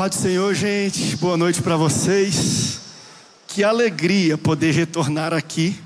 [0.00, 1.14] Paz do Senhor, gente.
[1.16, 2.80] Boa noite para vocês.
[3.46, 5.78] Que alegria poder retornar aqui.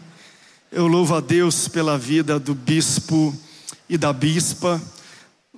[0.71, 3.35] Eu louvo a Deus pela vida do bispo
[3.88, 4.80] e da bispa,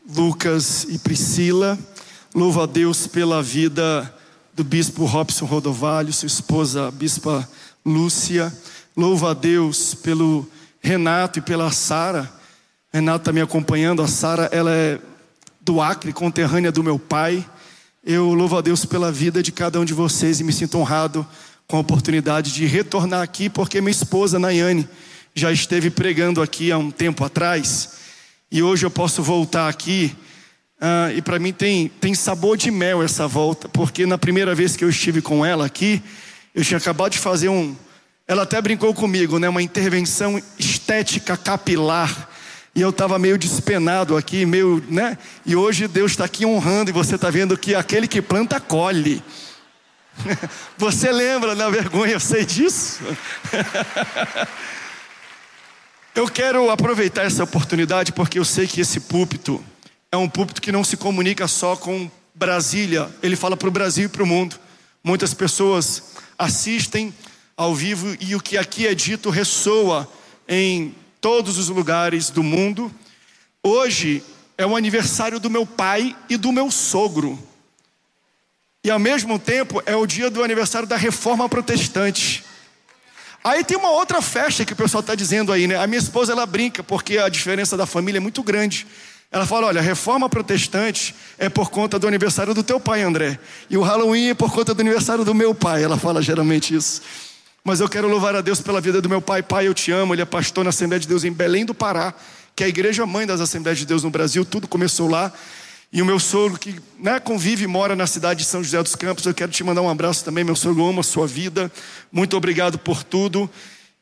[0.08, 1.78] Lucas e Priscila.
[2.34, 4.10] Louvo a Deus pela vida
[4.54, 7.46] do bispo Robson Rodovalho, sua esposa, a bispa
[7.84, 8.50] Lúcia.
[8.96, 10.48] Louvo a Deus pelo
[10.80, 12.32] Renato e pela Sara.
[12.90, 14.00] Renato está me acompanhando.
[14.00, 14.98] A Sara, ela é
[15.60, 17.46] do Acre, conterrânea do meu pai.
[18.08, 21.26] Eu louvo a Deus pela vida de cada um de vocês e me sinto honrado
[21.66, 24.88] com a oportunidade de retornar aqui, porque minha esposa, Nayane,
[25.34, 27.94] já esteve pregando aqui há um tempo atrás,
[28.48, 30.14] e hoje eu posso voltar aqui,
[30.80, 34.76] uh, e para mim tem, tem sabor de mel essa volta, porque na primeira vez
[34.76, 36.00] que eu estive com ela aqui,
[36.54, 37.74] eu tinha acabado de fazer um.
[38.28, 39.48] Ela até brincou comigo, né?
[39.48, 42.30] Uma intervenção estética capilar
[42.76, 45.16] e eu estava meio despenado aqui, meio, né?
[45.46, 49.22] E hoje Deus está aqui honrando, e você está vendo que aquele que planta, colhe.
[50.76, 53.00] Você lembra né, vergonha, eu sei disso.
[56.14, 59.62] Eu quero aproveitar essa oportunidade porque eu sei que esse púlpito
[60.10, 64.06] é um púlpito que não se comunica só com Brasília, ele fala para o Brasil
[64.06, 64.58] e para o mundo.
[65.04, 67.12] Muitas pessoas assistem
[67.54, 70.10] ao vivo e o que aqui é dito ressoa
[70.48, 70.94] em
[71.26, 72.88] todos os lugares do mundo.
[73.60, 74.22] Hoje
[74.56, 77.36] é o aniversário do meu pai e do meu sogro.
[78.84, 82.44] E ao mesmo tempo é o dia do aniversário da reforma protestante.
[83.42, 85.74] Aí tem uma outra festa que o pessoal está dizendo aí, né?
[85.74, 88.86] A minha esposa ela brinca porque a diferença da família é muito grande.
[89.32, 93.36] Ela fala: olha, a reforma protestante é por conta do aniversário do teu pai, André.
[93.68, 95.82] E o Halloween é por conta do aniversário do meu pai.
[95.82, 97.02] Ela fala geralmente isso.
[97.66, 99.42] Mas eu quero louvar a Deus pela vida do meu pai.
[99.42, 100.14] Pai, eu te amo.
[100.14, 102.14] Ele é pastor na Assembleia de Deus em Belém do Pará,
[102.54, 104.44] que é a igreja mãe das Assembleias de Deus no Brasil.
[104.44, 105.32] Tudo começou lá.
[105.92, 108.94] E o meu sogro, que né, convive e mora na cidade de São José dos
[108.94, 110.44] Campos, eu quero te mandar um abraço também.
[110.44, 111.68] Meu sogro ama a sua vida.
[112.12, 113.50] Muito obrigado por tudo.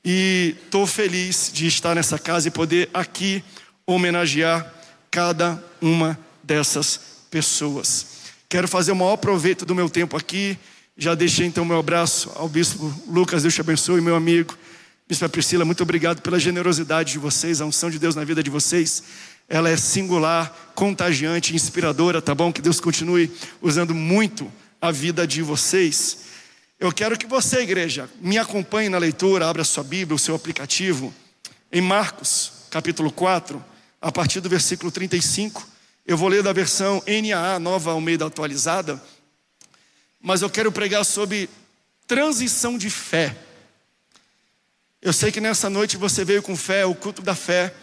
[0.04, 3.42] E estou feliz de estar nessa casa e poder aqui
[3.86, 4.70] homenagear
[5.10, 7.00] cada uma dessas
[7.30, 8.08] pessoas.
[8.46, 10.58] Quero fazer o maior proveito do meu tempo aqui
[10.96, 14.56] já deixei então meu abraço ao bispo Lucas, Deus te abençoe, meu amigo.
[15.08, 18.48] Bispo Priscila, muito obrigado pela generosidade de vocês, a unção de Deus na vida de
[18.48, 19.02] vocês.
[19.48, 22.52] Ela é singular, contagiante, inspiradora, tá bom?
[22.52, 23.28] Que Deus continue
[23.60, 24.50] usando muito
[24.80, 26.18] a vida de vocês.
[26.78, 31.12] Eu quero que você, igreja, me acompanhe na leitura, abra sua Bíblia, o seu aplicativo,
[31.72, 33.62] em Marcos, capítulo 4,
[34.00, 35.68] a partir do versículo 35.
[36.06, 39.02] Eu vou ler da versão NAA, nova Almeida atualizada
[40.24, 41.50] mas eu quero pregar sobre
[42.06, 43.36] transição de fé.
[45.02, 47.74] Eu sei que nessa noite você veio com fé, o culto da fé,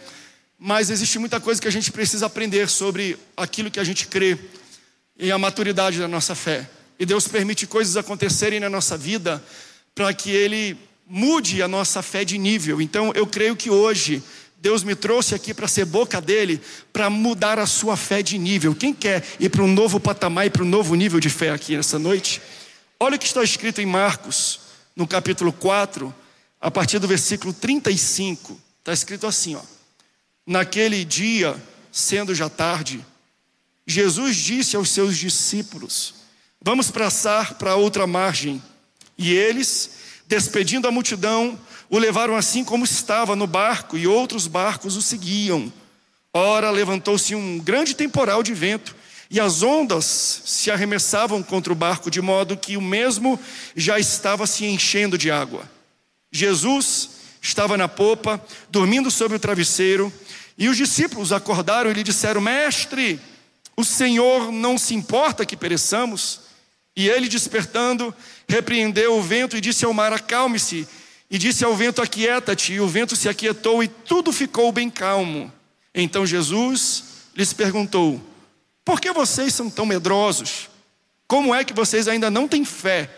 [0.58, 4.36] mas existe muita coisa que a gente precisa aprender sobre aquilo que a gente crê
[5.16, 6.68] e a maturidade da nossa fé.
[6.98, 9.40] E Deus permite coisas acontecerem na nossa vida
[9.94, 10.76] para que Ele
[11.06, 12.82] mude a nossa fé de nível.
[12.82, 14.20] Então eu creio que hoje
[14.62, 16.60] Deus me trouxe aqui para ser boca dele,
[16.92, 18.76] para mudar a sua fé de nível.
[18.76, 21.76] Quem quer ir para um novo patamar e para um novo nível de fé aqui
[21.76, 22.40] nessa noite?
[23.00, 24.60] Olha o que está escrito em Marcos,
[24.94, 26.14] no capítulo 4,
[26.60, 28.56] a partir do versículo 35.
[28.78, 29.62] Está escrito assim: ó.
[30.46, 33.04] Naquele dia, sendo já tarde,
[33.84, 36.14] Jesus disse aos seus discípulos:
[36.60, 38.62] Vamos passar para outra margem.
[39.18, 39.90] E eles,
[40.32, 41.60] despedindo a multidão,
[41.90, 45.70] o levaram assim como estava no barco, e outros barcos o seguiam.
[46.32, 48.96] Ora, levantou-se um grande temporal de vento,
[49.30, 53.38] e as ondas se arremessavam contra o barco, de modo que o mesmo
[53.76, 55.70] já estava se enchendo de água.
[56.32, 57.10] Jesus
[57.42, 60.10] estava na popa, dormindo sobre o travesseiro,
[60.56, 63.20] e os discípulos acordaram e lhe disseram: Mestre,
[63.76, 66.40] o Senhor não se importa que pereçamos?
[66.96, 68.14] E ele, despertando,
[68.52, 70.86] repreendeu o vento e disse ao mar: Acalme-se.
[71.30, 72.74] E disse ao vento: Aquieta-te.
[72.74, 75.50] E o vento se aquietou e tudo ficou bem calmo.
[75.94, 77.04] Então Jesus
[77.34, 78.20] lhes perguntou:
[78.84, 80.68] Por que vocês são tão medrosos?
[81.26, 83.08] Como é que vocês ainda não têm fé?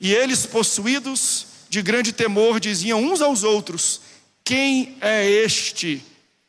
[0.00, 4.00] E eles, possuídos de grande temor, diziam uns aos outros:
[4.42, 6.02] Quem é este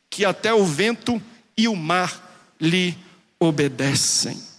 [0.09, 1.21] que até o vento
[1.57, 2.97] e o mar lhe
[3.37, 4.54] obedecem?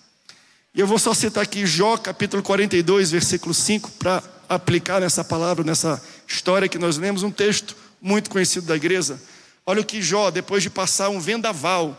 [0.76, 5.64] E eu vou só citar aqui Jó capítulo 42, versículo 5, para aplicar nessa palavra,
[5.64, 9.18] nessa história que nós lemos, um texto muito conhecido da igreja.
[9.64, 11.98] Olha o que Jó, depois de passar um vendaval,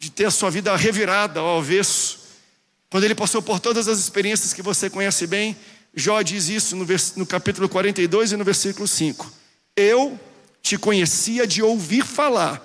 [0.00, 2.18] de ter a sua vida revirada ao avesso,
[2.90, 5.56] quando ele passou por todas as experiências que você conhece bem,
[5.94, 6.84] Jó diz isso no,
[7.14, 9.32] no capítulo 42 e no versículo 5.
[9.76, 10.18] Eu
[10.60, 12.60] te conhecia de ouvir falar,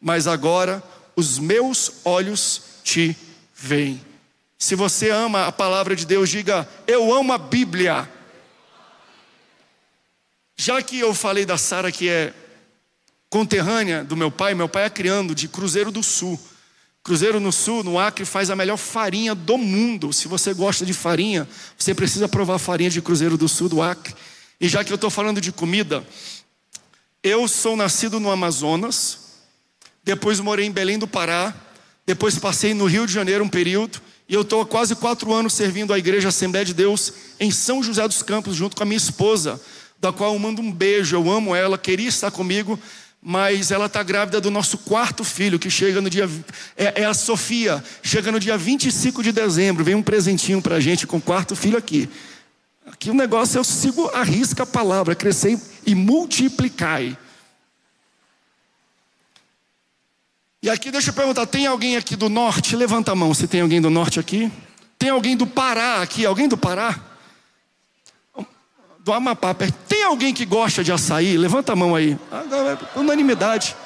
[0.00, 0.82] mas agora
[1.14, 3.16] os meus olhos te
[3.54, 4.13] veem.
[4.58, 8.08] Se você ama a palavra de Deus, diga: Eu amo a Bíblia.
[10.56, 12.32] Já que eu falei da Sara que é
[13.28, 16.40] conterrânea do meu pai, meu pai é criando de Cruzeiro do Sul.
[17.02, 20.12] Cruzeiro no Sul, no Acre, faz a melhor farinha do mundo.
[20.12, 21.46] Se você gosta de farinha,
[21.76, 24.14] você precisa provar farinha de Cruzeiro do Sul, do Acre.
[24.58, 26.02] E já que eu estou falando de comida,
[27.22, 29.18] eu sou nascido no Amazonas,
[30.02, 31.54] depois morei em Belém do Pará,
[32.06, 35.52] depois passei no Rio de Janeiro um período, e eu estou há quase quatro anos
[35.52, 38.96] servindo a Igreja Assembleia de Deus em São José dos Campos, junto com a minha
[38.96, 39.60] esposa,
[40.00, 42.78] da qual eu mando um beijo, eu amo ela, queria estar comigo,
[43.20, 46.28] mas ela está grávida do nosso quarto filho, que chega no dia.
[46.76, 49.82] É, é, a Sofia, chega no dia 25 de dezembro.
[49.82, 52.08] Vem um presentinho para a gente com o quarto filho aqui.
[52.86, 57.16] Aqui o negócio eu sigo, arrisca a palavra, crescer e multiplicai.
[60.64, 62.74] E aqui deixa eu perguntar: tem alguém aqui do norte?
[62.74, 64.50] Levanta a mão se tem alguém do norte aqui.
[64.98, 66.24] Tem alguém do Pará aqui?
[66.24, 66.98] Alguém do Pará?
[69.00, 69.54] do Amapá.
[69.86, 71.36] Tem alguém que gosta de açaí?
[71.36, 72.18] Levanta a mão aí.
[72.32, 72.42] Ah,
[72.96, 73.76] é unanimidade.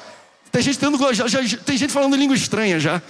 [0.53, 3.03] Tem gente, tendo, já, já, tem gente falando língua estranha já.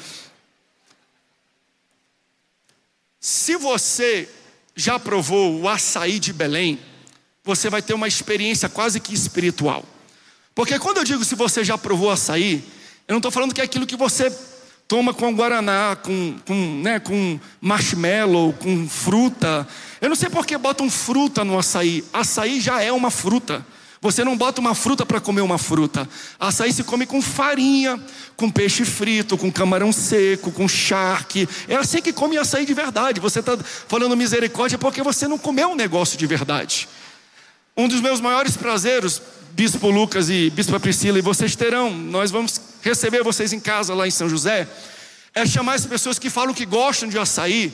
[3.20, 4.31] Se você
[4.75, 6.79] já provou o açaí de Belém,
[7.44, 9.85] você vai ter uma experiência quase que espiritual.
[10.55, 12.65] Porque quando eu digo se você já provou açaí,
[13.08, 14.31] eu não estou falando que é aquilo que você
[14.87, 19.66] toma com guaraná, com, com, né, com marshmallow, com fruta.
[19.99, 22.05] Eu não sei por que botam fruta no açaí.
[22.12, 23.64] Açaí já é uma fruta.
[24.00, 26.08] Você não bota uma fruta para comer uma fruta.
[26.38, 27.99] Açaí se come com farinha,
[28.37, 31.49] com peixe frito, com camarão seco, com charque.
[31.66, 33.20] É assim que come açaí de verdade.
[33.20, 33.58] Você está
[33.88, 36.88] falando misericórdia porque você não comeu um negócio de verdade.
[37.75, 39.20] Um dos meus maiores prazeres,
[39.52, 44.07] Bispo Lucas e Bispo Priscila, e vocês terão, nós vamos receber vocês em casa lá
[44.07, 44.69] em São José,
[45.35, 47.73] é chamar as pessoas que falam que gostam de açaí,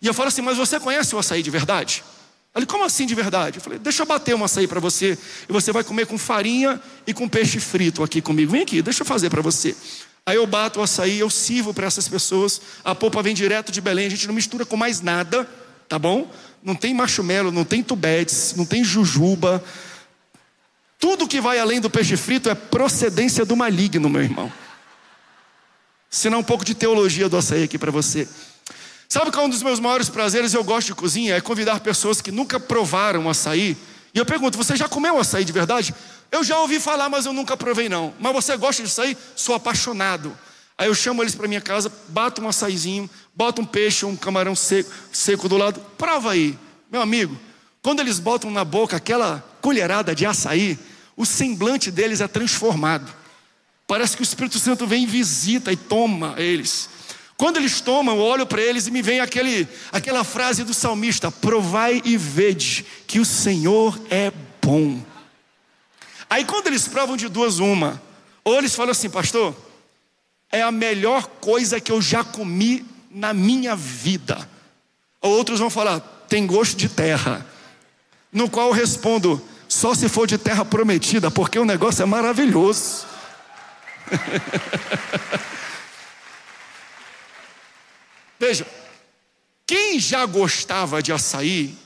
[0.00, 2.04] e eu falo assim, mas você conhece o açaí de verdade?
[2.54, 3.58] Ele, como assim de verdade?
[3.58, 5.18] Eu falei, deixa eu bater um açaí para você,
[5.48, 8.52] e você vai comer com farinha e com peixe frito aqui comigo.
[8.52, 9.74] Vem aqui, deixa eu fazer para você.
[10.26, 13.80] Aí eu bato o açaí, eu sirvo para essas pessoas, a polpa vem direto de
[13.80, 15.48] Belém, a gente não mistura com mais nada,
[15.88, 16.30] tá bom?
[16.62, 19.62] Não tem marshmallow, não tem tubetes, não tem jujuba,
[20.98, 24.52] tudo que vai além do peixe frito é procedência do maligno, meu irmão.
[26.08, 28.28] Senão um pouco de teologia do açaí aqui para você.
[29.08, 30.54] Sabe qual é um dos meus maiores prazeres?
[30.54, 33.76] Eu gosto de cozinha, é convidar pessoas que nunca provaram açaí.
[34.14, 35.94] E eu pergunto: você já comeu açaí de verdade?
[36.30, 38.14] Eu já ouvi falar, mas eu nunca provei não.
[38.18, 39.16] Mas você gosta de açaí?
[39.36, 40.36] Sou apaixonado.
[40.76, 44.56] Aí eu chamo eles para minha casa, bato um açaizinho, boto um peixe, um camarão
[44.56, 45.80] seco, seco do lado.
[45.96, 46.58] Prova aí,
[46.90, 47.38] meu amigo.
[47.82, 50.78] Quando eles botam na boca aquela colherada de açaí,
[51.16, 53.10] o semblante deles é transformado.
[53.86, 56.90] Parece que o Espírito Santo vem e visita e toma eles.
[57.34, 61.30] Quando eles tomam, eu olho para eles e me vem aquele, aquela frase do salmista:
[61.30, 64.30] Provai e vede que o Senhor é
[64.60, 65.02] bom.
[66.28, 68.02] Aí quando eles provam de duas, uma,
[68.44, 69.56] ou eles falam assim, pastor,
[70.52, 74.46] é a melhor coisa que eu já comi na minha vida.
[75.22, 77.46] Ou outros vão falar, tem gosto de terra.
[78.30, 79.42] No qual eu respondo,
[79.74, 83.04] só se for de terra prometida, porque o negócio é maravilhoso.
[88.38, 88.64] Veja,
[89.66, 91.76] quem já gostava de açaí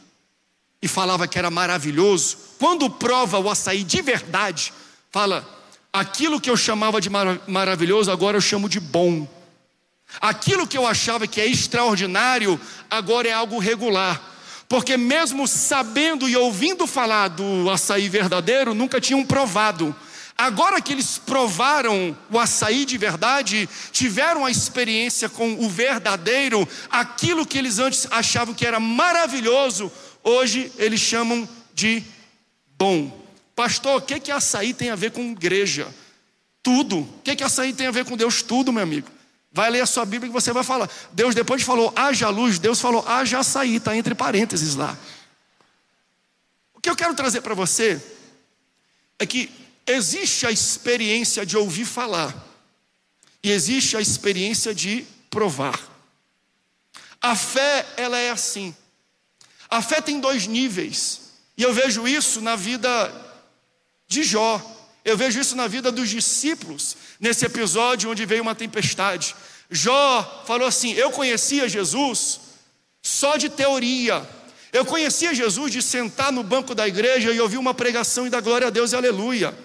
[0.82, 4.70] e falava que era maravilhoso, quando prova o açaí de verdade,
[5.10, 5.48] fala:
[5.91, 9.27] aquilo que eu chamava de mar maravilhoso, agora eu chamo de bom.
[10.20, 12.60] Aquilo que eu achava que é extraordinário,
[12.91, 14.37] agora é algo regular
[14.69, 19.96] porque mesmo sabendo e ouvindo falar do açaí verdadeiro, nunca tinham provado.
[20.37, 27.46] Agora que eles provaram o açaí de verdade, tiveram a experiência com o verdadeiro, aquilo
[27.46, 29.91] que eles antes achavam que era maravilhoso,
[30.22, 32.05] hoje eles chamam de
[32.79, 33.27] bom.
[33.56, 35.89] Pastor, o que que açaí tem a ver com igreja?
[36.63, 36.98] Tudo.
[36.98, 38.43] O que que açaí tem a ver com Deus?
[38.43, 39.18] Tudo, meu amigo.
[39.50, 40.90] Vai ler a sua Bíblia que você vai falar.
[41.12, 44.96] Deus depois falou, haja luz, Deus falou, haja açaí, está entre parênteses lá.
[46.74, 48.00] O que eu quero trazer para você
[49.19, 49.50] é que
[49.86, 52.34] existe a experiência de ouvir falar,
[53.43, 55.81] e existe a experiência de provar.
[57.20, 58.74] A fé, ela é assim.
[59.69, 63.12] A fé tem dois níveis, e eu vejo isso na vida
[64.06, 64.60] de Jó,
[65.08, 69.34] eu vejo isso na vida dos discípulos, nesse episódio onde veio uma tempestade.
[69.70, 72.41] Jó falou assim: Eu conhecia Jesus
[73.03, 74.29] só de teoria.
[74.70, 78.43] Eu conhecia Jesus de sentar no banco da igreja e ouvir uma pregação e dar
[78.43, 79.56] glória a Deus e aleluia.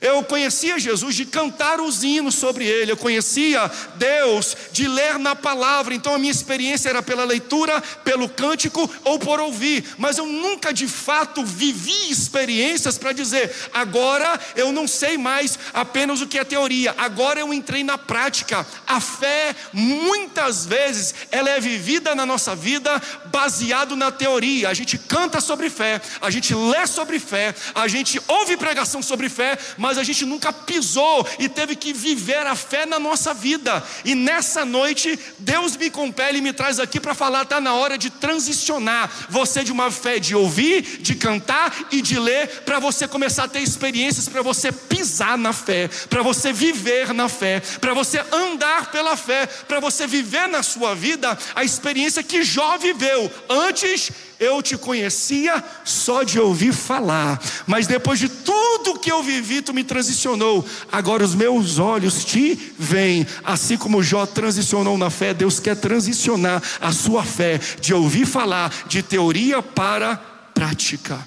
[0.00, 5.34] Eu conhecia Jesus de cantar os hinos sobre ele, eu conhecia Deus de ler na
[5.34, 10.26] palavra, então a minha experiência era pela leitura, pelo cântico ou por ouvir, mas eu
[10.26, 16.38] nunca de fato vivi experiências para dizer, agora eu não sei mais apenas o que
[16.38, 18.66] é teoria, agora eu entrei na prática.
[18.86, 24.68] A fé, muitas vezes, ela é vivida na nossa vida baseado na teoria.
[24.68, 29.28] A gente canta sobre fé, a gente lê sobre fé, a gente ouve pregação sobre
[29.28, 33.82] fé, mas a gente nunca pisou e teve que viver a fé na nossa vida.
[34.04, 37.96] E nessa noite, Deus me compele e me traz aqui para falar, está na hora
[37.96, 43.06] de transicionar você de uma fé de ouvir, de cantar e de ler, para você
[43.06, 47.94] começar a ter experiências, para você pisar na fé, para você viver na fé, para
[47.94, 53.30] você andar pela fé, para você viver na sua vida a experiência que Jó viveu
[53.48, 59.62] antes eu te conhecia só de ouvir falar, mas depois de tudo que eu vivi,
[59.72, 60.64] me transicionou.
[60.90, 66.62] Agora os meus olhos te veem, assim como Jó transicionou na fé, Deus quer transicionar
[66.80, 71.26] a sua fé de ouvir falar, de teoria para prática.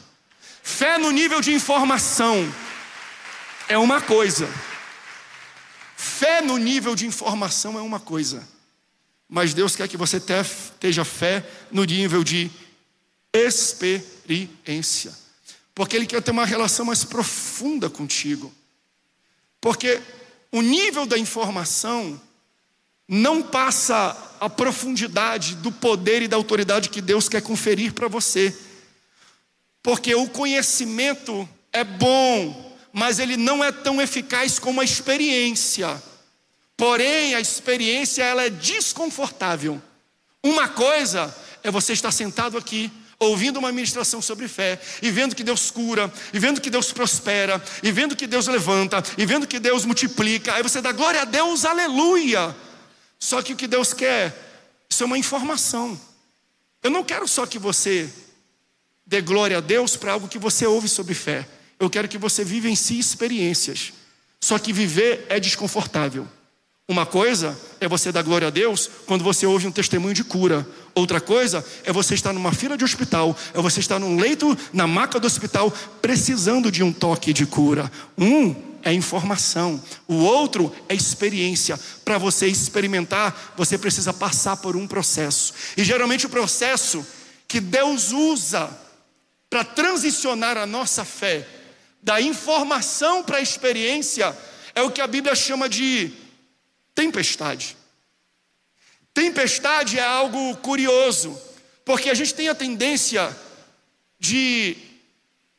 [0.63, 2.47] Fé no nível de informação
[3.67, 4.49] é uma coisa.
[5.95, 8.47] Fé no nível de informação é uma coisa.
[9.29, 12.51] Mas Deus quer que você esteja fé no nível de
[13.33, 15.20] experiência.
[15.73, 18.53] Porque Ele quer ter uma relação mais profunda contigo.
[19.59, 20.01] Porque
[20.51, 22.19] o nível da informação
[23.07, 28.55] não passa a profundidade do poder e da autoridade que Deus quer conferir para você.
[29.83, 36.01] Porque o conhecimento é bom, mas ele não é tão eficaz como a experiência.
[36.75, 39.81] Porém, a experiência ela é desconfortável.
[40.43, 45.43] Uma coisa é você estar sentado aqui ouvindo uma ministração sobre fé, e vendo que
[45.43, 49.59] Deus cura, e vendo que Deus prospera, e vendo que Deus levanta, e vendo que
[49.59, 52.55] Deus multiplica, aí você dá glória a Deus, aleluia.
[53.19, 54.33] Só que o que Deus quer,
[54.89, 55.99] isso é uma informação.
[56.81, 58.09] Eu não quero só que você
[59.05, 61.47] dê glória a Deus para algo que você ouve sobre fé.
[61.79, 63.93] Eu quero que você vivencie experiências.
[64.39, 66.27] Só que viver é desconfortável.
[66.87, 70.67] Uma coisa é você dar glória a Deus quando você ouve um testemunho de cura.
[70.93, 74.85] Outra coisa é você estar numa fila de hospital, é você estar num leito na
[74.85, 75.71] maca do hospital
[76.01, 77.89] precisando de um toque de cura.
[78.17, 81.79] Um é informação, o outro é experiência.
[82.03, 85.53] Para você experimentar, você precisa passar por um processo.
[85.77, 87.05] E geralmente o processo
[87.47, 88.69] que Deus usa
[89.49, 91.47] para transicionar a nossa fé
[92.01, 94.35] da informação para a experiência
[94.73, 96.11] é o que a Bíblia chama de
[96.95, 97.77] tempestade.
[99.13, 101.39] Tempestade é algo curioso,
[101.83, 103.35] porque a gente tem a tendência
[104.19, 104.77] de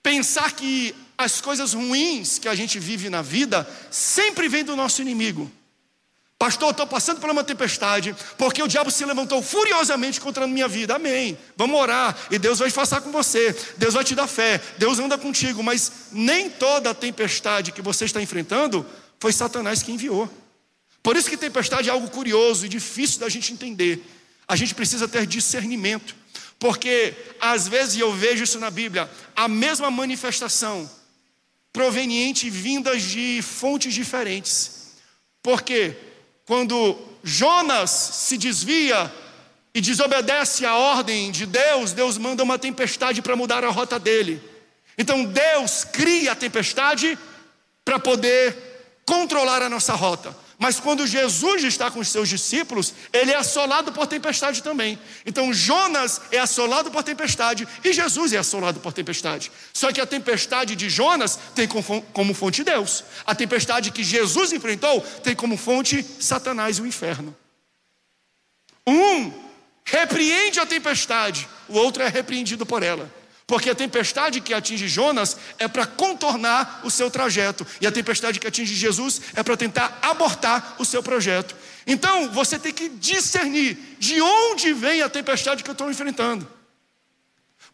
[0.03, 5.03] pensar que as coisas ruins que a gente vive na vida sempre vêm do nosso
[5.03, 5.51] inimigo.
[6.39, 10.67] Pastor, estou passando por uma tempestade, porque o diabo se levantou furiosamente contra a minha
[10.67, 10.97] vida.
[10.97, 11.39] Amém.
[11.57, 13.55] Vamos orar e Deus vai passar com você.
[13.77, 14.61] Deus vai te dar fé.
[14.77, 15.63] Deus anda contigo.
[15.63, 18.85] Mas nem toda a tempestade que você está enfrentando
[19.21, 20.29] foi Satanás que enviou.
[21.03, 24.03] Por isso que tempestade é algo curioso e difícil da gente entender.
[24.47, 26.15] A gente precisa ter discernimento,
[26.59, 30.89] porque às vezes eu vejo isso na Bíblia, a mesma manifestação
[31.73, 34.93] proveniente vindas de fontes diferentes.
[35.43, 35.97] Porque
[36.45, 39.13] quando Jonas se desvia
[39.75, 44.41] e desobedece à ordem de Deus, Deus manda uma tempestade para mudar a rota dele.
[44.99, 47.19] Então Deus cria a tempestade
[47.85, 48.55] para poder
[49.07, 50.42] controlar a nossa rota.
[50.63, 54.97] Mas quando Jesus está com os seus discípulos, ele é assolado por tempestade também.
[55.27, 59.51] Então Jonas é assolado por tempestade e Jesus é assolado por tempestade.
[59.73, 63.03] Só que a tempestade de Jonas tem como fonte Deus.
[63.27, 67.35] A tempestade que Jesus enfrentou tem como fonte Satanás e o inferno.
[68.87, 69.33] Um
[69.85, 73.13] repreende a tempestade, o outro é repreendido por ela.
[73.53, 78.41] Porque a tempestade que atinge Jonas é para contornar o seu trajeto, e a tempestade
[78.41, 81.55] que atinge Jesus é para tentar abortar o seu projeto.
[81.87, 86.49] Então você tem que discernir de onde vem a tempestade que eu estou enfrentando.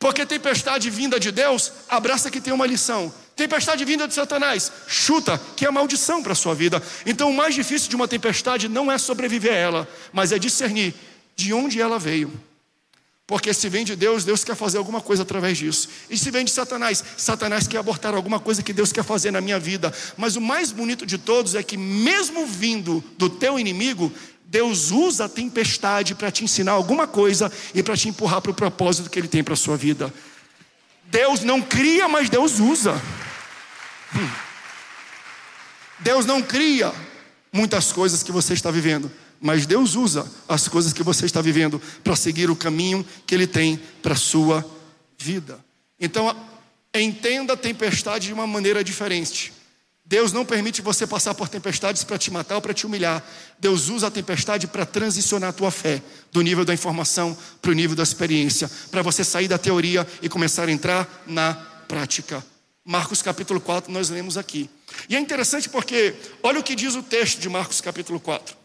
[0.00, 3.14] Porque tempestade vinda de Deus, abraça que tem uma lição.
[3.36, 6.82] Tempestade vinda de Satanás, chuta, que é maldição para a sua vida.
[7.06, 10.92] Então o mais difícil de uma tempestade não é sobreviver a ela, mas é discernir
[11.36, 12.47] de onde ela veio.
[13.28, 15.90] Porque se vem de Deus, Deus quer fazer alguma coisa através disso.
[16.08, 19.42] E se vem de Satanás, Satanás quer abortar alguma coisa que Deus quer fazer na
[19.42, 19.92] minha vida.
[20.16, 24.10] Mas o mais bonito de todos é que, mesmo vindo do teu inimigo,
[24.46, 28.54] Deus usa a tempestade para te ensinar alguma coisa e para te empurrar para o
[28.54, 30.10] propósito que Ele tem para a sua vida.
[31.04, 32.94] Deus não cria, mas Deus usa.
[34.16, 34.30] Hum.
[35.98, 36.94] Deus não cria
[37.52, 41.80] muitas coisas que você está vivendo, mas Deus usa as coisas que você está vivendo
[42.02, 44.64] para seguir o caminho que Ele tem para a sua
[45.16, 45.58] vida.
[46.00, 46.34] Então,
[46.94, 49.52] entenda a tempestade de uma maneira diferente.
[50.04, 53.22] Deus não permite você passar por tempestades para te matar ou para te humilhar.
[53.58, 56.02] Deus usa a tempestade para transicionar a tua fé
[56.32, 60.28] do nível da informação para o nível da experiência, para você sair da teoria e
[60.28, 61.52] começar a entrar na
[61.86, 62.42] prática.
[62.82, 64.70] Marcos capítulo 4, nós lemos aqui.
[65.10, 68.57] E é interessante porque, olha o que diz o texto de Marcos capítulo 4.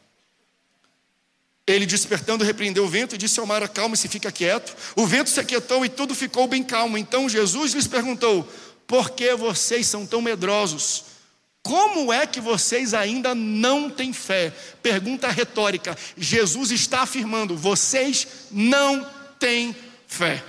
[1.66, 4.76] Ele despertando repreendeu o vento e disse ao mar: Acalme-se, fica quieto.
[4.96, 6.98] O vento se aquietou e tudo ficou bem calmo.
[6.98, 8.48] Então Jesus lhes perguntou:
[8.86, 11.06] Por que vocês são tão medrosos?
[11.64, 14.54] Como é que vocês ainda não têm fé?
[14.82, 15.98] Pergunta retórica.
[16.18, 19.74] Jesus está afirmando: vocês não têm
[20.06, 20.44] fé.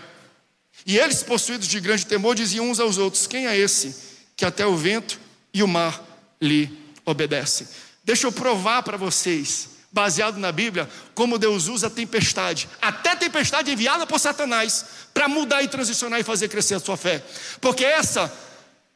[0.85, 3.95] E eles, possuídos de grande temor, diziam uns aos outros: Quem é esse
[4.37, 5.21] que até o vento
[5.53, 6.05] e o mar
[6.43, 7.69] lhe obedecem?
[8.03, 13.71] Deixa eu provar para vocês, baseado na Bíblia, como Deus usa a tempestade, até tempestade
[13.71, 14.85] enviada por Satanás,
[15.15, 17.25] para mudar e transicionar e fazer crescer a sua fé.
[17.61, 18.31] Porque essa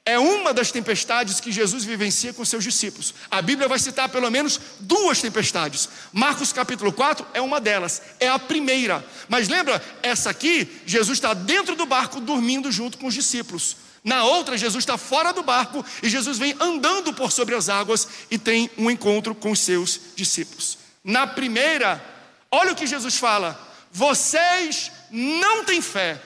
[0.05, 3.14] é uma das tempestades que Jesus vivencia com seus discípulos.
[3.31, 5.88] A Bíblia vai citar pelo menos duas tempestades.
[6.12, 9.05] Marcos capítulo 4 é uma delas, é a primeira.
[9.28, 13.76] Mas lembra, essa aqui, Jesus está dentro do barco dormindo junto com os discípulos.
[14.02, 18.09] Na outra, Jesus está fora do barco e Jesus vem andando por sobre as águas
[18.31, 20.88] e tem um encontro com os seus discípulos.
[21.02, 22.02] Na primeira,
[22.50, 23.59] olha o que Jesus fala:
[23.90, 26.21] vocês não têm fé,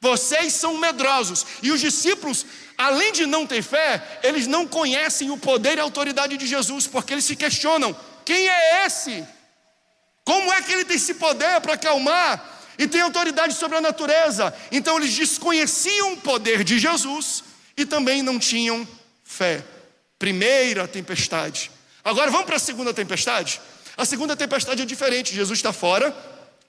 [0.00, 1.46] vocês são medrosos.
[1.62, 2.44] E os discípulos
[2.80, 6.86] além de não ter fé, eles não conhecem o poder e a autoridade de Jesus,
[6.86, 9.24] porque eles se questionam: quem é esse?
[10.24, 14.54] Como é que ele tem esse poder para acalmar e tem autoridade sobre a natureza?
[14.72, 17.44] Então eles desconheciam o poder de Jesus
[17.76, 18.86] e também não tinham
[19.24, 19.62] fé.
[20.18, 21.70] Primeira tempestade.
[22.02, 23.60] Agora vamos para a segunda tempestade?
[24.00, 25.34] A segunda tempestade é diferente.
[25.34, 26.16] Jesus está fora,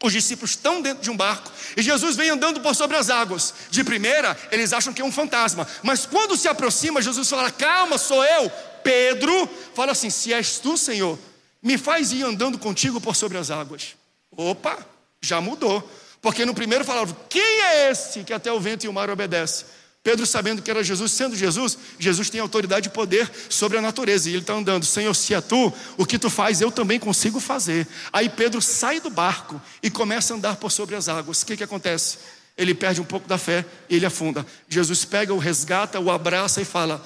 [0.04, 3.54] os discípulos estão dentro de um barco e Jesus vem andando por sobre as águas.
[3.70, 7.98] De primeira, eles acham que é um fantasma, mas quando se aproxima, Jesus fala: Calma,
[7.98, 8.52] sou eu.
[8.84, 11.18] Pedro fala assim: Se és tu, Senhor,
[11.64, 13.96] me faz ir andando contigo por sobre as águas.
[14.36, 14.86] Opa,
[15.22, 15.90] já mudou.
[16.22, 19.64] Porque no primeiro falava: Quem é esse que até o vento e o mar obedece?
[20.04, 24.30] Pedro, sabendo que era Jesus, sendo Jesus, Jesus tem autoridade e poder sobre a natureza.
[24.30, 27.40] E ele está andando, Senhor, se é tu, o que tu faz, eu também consigo
[27.40, 27.88] fazer.
[28.12, 31.42] Aí Pedro sai do barco e começa a andar por sobre as águas.
[31.42, 32.18] O que, que acontece?
[32.58, 34.46] Ele perde um pouco da fé e ele afunda.
[34.68, 37.06] Jesus pega, o resgata, o abraça e fala: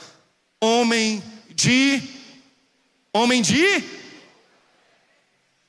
[0.61, 2.01] Homem de.
[3.11, 3.83] Homem de.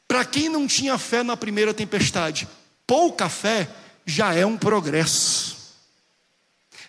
[0.06, 2.46] Para quem não tinha fé na primeira tempestade,
[2.86, 3.68] pouca fé
[4.04, 5.55] já é um progresso.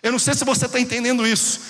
[0.02, 1.60] Eu não sei se você está entendendo isso.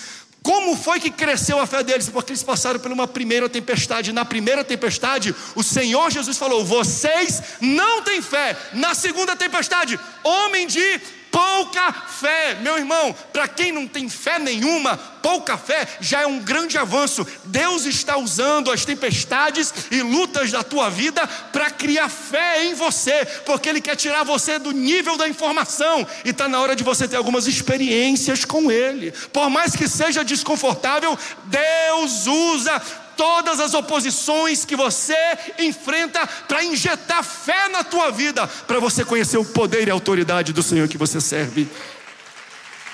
[0.43, 2.09] Como foi que cresceu a fé deles?
[2.09, 4.12] Porque eles passaram por uma primeira tempestade.
[4.12, 8.57] Na primeira tempestade, o Senhor Jesus falou: Vocês não têm fé.
[8.73, 11.01] Na segunda tempestade, homem de
[11.38, 16.40] pouca fé, meu irmão, para quem não tem fé nenhuma, pouca fé já é um
[16.40, 17.24] grande avanço.
[17.44, 23.24] Deus está usando as tempestades e lutas da tua vida para criar fé em você,
[23.46, 27.07] porque Ele quer tirar você do nível da informação e está na hora de você
[27.07, 29.12] ter algumas experiências com Ele.
[29.33, 32.83] Por mais que seja desconfortável, Deus usa
[33.18, 35.16] todas as oposições que você
[35.59, 40.52] enfrenta para injetar fé na tua vida, para você conhecer o poder e a autoridade
[40.52, 41.68] do Senhor que você serve.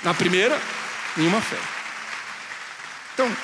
[0.03, 0.59] Na primeira,
[1.15, 1.59] nenhuma fé.
[3.13, 3.37] Então,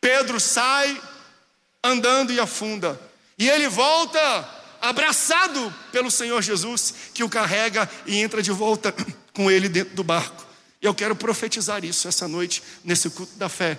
[0.00, 0.98] Pedro sai
[1.82, 2.98] andando e afunda,
[3.36, 4.48] e ele volta
[4.80, 8.94] abraçado pelo Senhor Jesus, que o carrega e entra de volta
[9.34, 10.46] com ele dentro do barco.
[10.80, 13.76] Eu quero profetizar isso essa noite, nesse culto da fé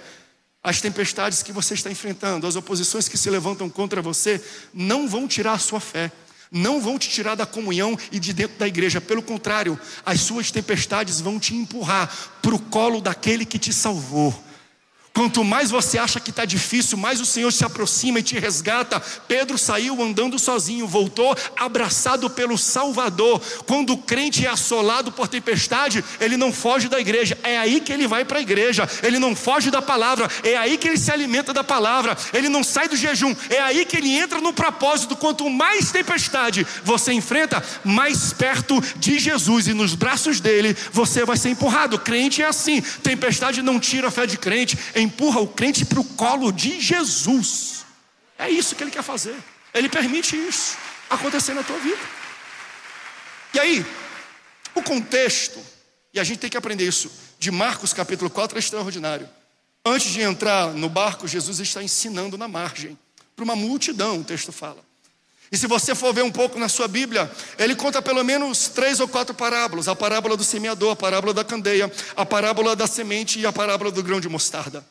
[0.64, 4.42] as tempestades que você está enfrentando, as oposições que se levantam contra você,
[4.74, 6.12] não vão tirar a sua fé,
[6.52, 10.52] não vão te tirar da comunhão e de dentro da igreja, pelo contrário, as suas
[10.52, 14.49] tempestades vão te empurrar para o colo daquele que te salvou.
[15.14, 19.02] Quanto mais você acha que está difícil, mais o Senhor se aproxima e te resgata.
[19.28, 23.42] Pedro saiu andando sozinho, voltou abraçado pelo Salvador.
[23.66, 27.92] Quando o crente é assolado por tempestade, ele não foge da igreja, é aí que
[27.92, 31.12] ele vai para a igreja, ele não foge da palavra, é aí que ele se
[31.12, 35.16] alimenta da palavra, ele não sai do jejum, é aí que ele entra no propósito.
[35.16, 41.36] Quanto mais tempestade você enfrenta, mais perto de Jesus e nos braços dele você vai
[41.36, 42.00] ser empurrado.
[42.00, 46.04] Crente é assim, tempestade não tira a fé de crente empurra o crente para o
[46.04, 47.86] colo de Jesus.
[48.38, 49.36] É isso que ele quer fazer.
[49.74, 50.78] Ele permite isso
[51.10, 52.02] acontecer na tua vida.
[53.54, 53.86] E aí,
[54.76, 55.60] o contexto,
[56.14, 59.30] e a gente tem que aprender isso, de Marcos capítulo 4 é extraordinário.
[59.86, 62.98] Antes de entrar no barco, Jesus está ensinando na margem,
[63.36, 64.89] para uma multidão, o texto fala.
[65.52, 69.00] E se você for ver um pouco na sua Bíblia, ele conta pelo menos três
[69.00, 73.40] ou quatro parábolas: a parábola do semeador, a parábola da candeia, a parábola da semente
[73.40, 74.86] e a parábola do grão de mostarda.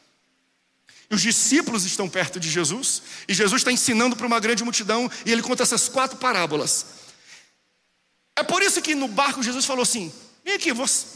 [1.11, 5.11] E os discípulos estão perto de Jesus, e Jesus está ensinando para uma grande multidão,
[5.25, 6.87] e ele conta essas quatro parábolas.
[8.37, 10.13] É por isso que no barco Jesus falou assim:
[10.45, 11.07] vem aqui, você,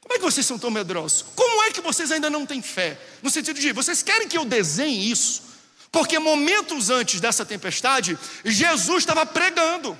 [0.00, 1.24] como é que vocês são tão medrosos?
[1.34, 3.00] Como é que vocês ainda não têm fé?
[3.22, 5.49] No sentido de, vocês querem que eu desenhe isso?
[5.92, 9.98] Porque momentos antes dessa tempestade, Jesus estava pregando,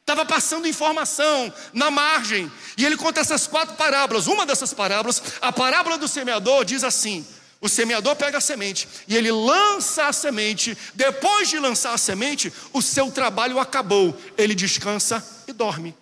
[0.00, 4.26] estava passando informação na margem, e ele conta essas quatro parábolas.
[4.26, 7.26] Uma dessas parábolas, a parábola do semeador, diz assim:
[7.62, 10.76] o semeador pega a semente e ele lança a semente.
[10.94, 14.20] Depois de lançar a semente, o seu trabalho acabou.
[14.36, 15.94] Ele descansa e dorme.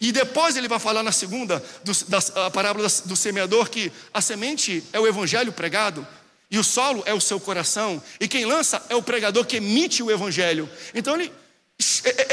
[0.00, 4.22] E depois ele vai falar na segunda, do, da, a parábola do semeador, que a
[4.22, 6.06] semente é o evangelho pregado.
[6.50, 10.02] E o solo é o seu coração, e quem lança é o pregador que emite
[10.02, 10.68] o evangelho.
[10.94, 11.30] Então ele,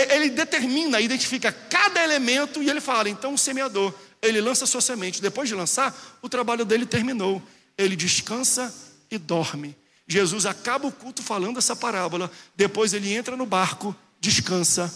[0.09, 5.21] ele determina, identifica cada elemento e ele fala: então o semeador, ele lança sua semente.
[5.21, 7.41] Depois de lançar, o trabalho dele terminou.
[7.77, 8.73] Ele descansa
[9.11, 9.75] e dorme.
[10.07, 14.93] Jesus acaba o culto falando essa parábola, depois ele entra no barco, descansa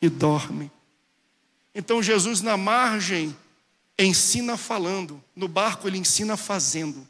[0.00, 0.70] e dorme.
[1.74, 3.36] Então Jesus na margem
[3.98, 7.06] ensina falando, no barco ele ensina fazendo.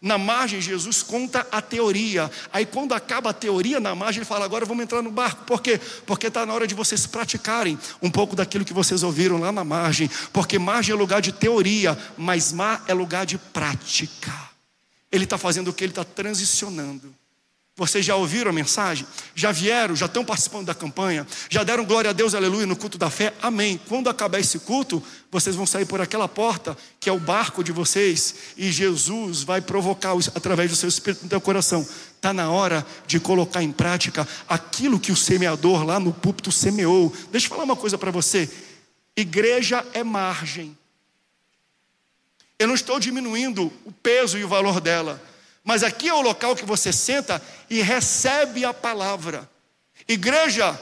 [0.00, 2.30] Na margem, Jesus conta a teoria.
[2.52, 5.44] Aí, quando acaba a teoria na margem, ele fala: agora vamos entrar no barco.
[5.44, 5.80] Por quê?
[6.06, 9.64] Porque está na hora de vocês praticarem um pouco daquilo que vocês ouviram lá na
[9.64, 10.08] margem.
[10.32, 14.32] Porque margem é lugar de teoria, mas mar é lugar de prática.
[15.10, 15.84] Ele está fazendo o que?
[15.84, 17.14] Ele está transicionando.
[17.78, 19.06] Vocês já ouviram a mensagem?
[19.36, 19.94] Já vieram?
[19.94, 21.24] Já estão participando da campanha?
[21.48, 23.32] Já deram glória a Deus, aleluia, no culto da fé?
[23.40, 23.80] Amém.
[23.88, 27.70] Quando acabar esse culto, vocês vão sair por aquela porta, que é o barco de
[27.70, 31.86] vocês, e Jesus vai provocar através do seu espírito no teu coração.
[32.16, 37.14] Está na hora de colocar em prática aquilo que o semeador lá no púlpito semeou.
[37.30, 38.50] Deixa eu falar uma coisa para você:
[39.16, 40.76] igreja é margem.
[42.58, 45.22] Eu não estou diminuindo o peso e o valor dela.
[45.68, 49.46] Mas aqui é o local que você senta e recebe a palavra.
[50.08, 50.80] Igreja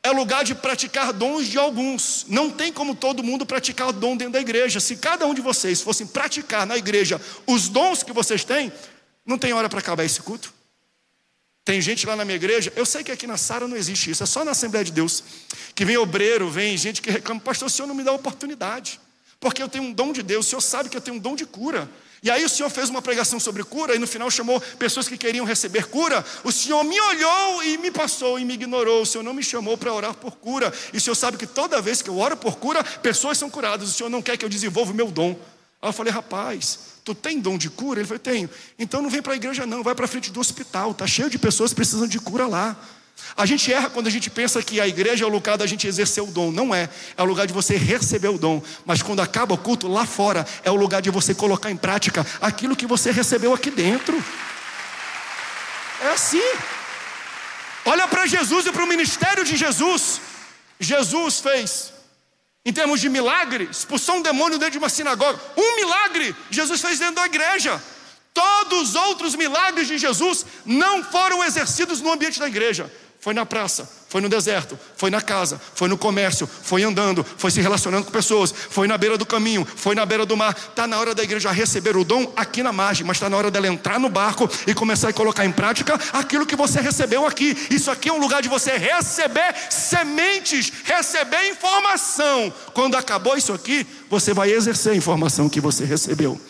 [0.00, 2.24] é lugar de praticar dons de alguns.
[2.28, 4.78] Não tem como todo mundo praticar dom dentro da igreja.
[4.78, 8.72] Se cada um de vocês fossem praticar na igreja os dons que vocês têm,
[9.26, 10.54] não tem hora para acabar esse culto.
[11.64, 14.22] Tem gente lá na minha igreja, eu sei que aqui na Sara não existe isso,
[14.22, 15.24] é só na Assembleia de Deus,
[15.74, 19.00] que vem obreiro, vem gente que reclama, pastor, o senhor não me dá oportunidade,
[19.40, 21.34] porque eu tenho um dom de Deus, o senhor sabe que eu tenho um dom
[21.34, 21.90] de cura,
[22.22, 25.16] e aí o Senhor fez uma pregação sobre cura e no final chamou pessoas que
[25.16, 26.24] queriam receber cura.
[26.42, 29.02] O Senhor me olhou e me passou e me ignorou.
[29.02, 30.72] O Senhor não me chamou para orar por cura.
[30.92, 33.88] E o Senhor sabe que toda vez que eu oro por cura, pessoas são curadas.
[33.88, 35.38] O Senhor não quer que eu desenvolva o meu dom.
[35.80, 38.00] Aí eu falei, rapaz, tu tem dom de cura?
[38.00, 38.50] Ele falou, tenho.
[38.76, 40.90] Então não vem para a igreja não, vai para frente do hospital.
[40.90, 42.76] Está cheio de pessoas precisando de cura lá.
[43.36, 45.86] A gente erra quando a gente pensa que a igreja é o lugar da gente
[45.86, 46.50] exercer o dom.
[46.50, 46.88] Não é.
[47.16, 48.62] É o lugar de você receber o dom.
[48.84, 52.26] Mas quando acaba o culto, lá fora, é o lugar de você colocar em prática
[52.40, 54.22] aquilo que você recebeu aqui dentro.
[56.00, 56.42] É assim.
[57.84, 60.20] Olha para Jesus e para o ministério de Jesus.
[60.80, 61.92] Jesus fez,
[62.64, 65.40] em termos de milagre, expulsou um demônio dentro de uma sinagoga.
[65.56, 67.82] Um milagre Jesus fez dentro da igreja.
[68.34, 72.92] Todos os outros milagres de Jesus não foram exercidos no ambiente da igreja.
[73.20, 77.50] Foi na praça, foi no deserto, foi na casa, foi no comércio, foi andando, foi
[77.50, 80.56] se relacionando com pessoas, foi na beira do caminho, foi na beira do mar.
[80.56, 83.50] Está na hora da igreja receber o dom aqui na margem, mas está na hora
[83.50, 87.56] dela entrar no barco e começar a colocar em prática aquilo que você recebeu aqui.
[87.70, 92.54] Isso aqui é um lugar de você receber sementes, receber informação.
[92.72, 96.40] Quando acabou isso aqui, você vai exercer a informação que você recebeu.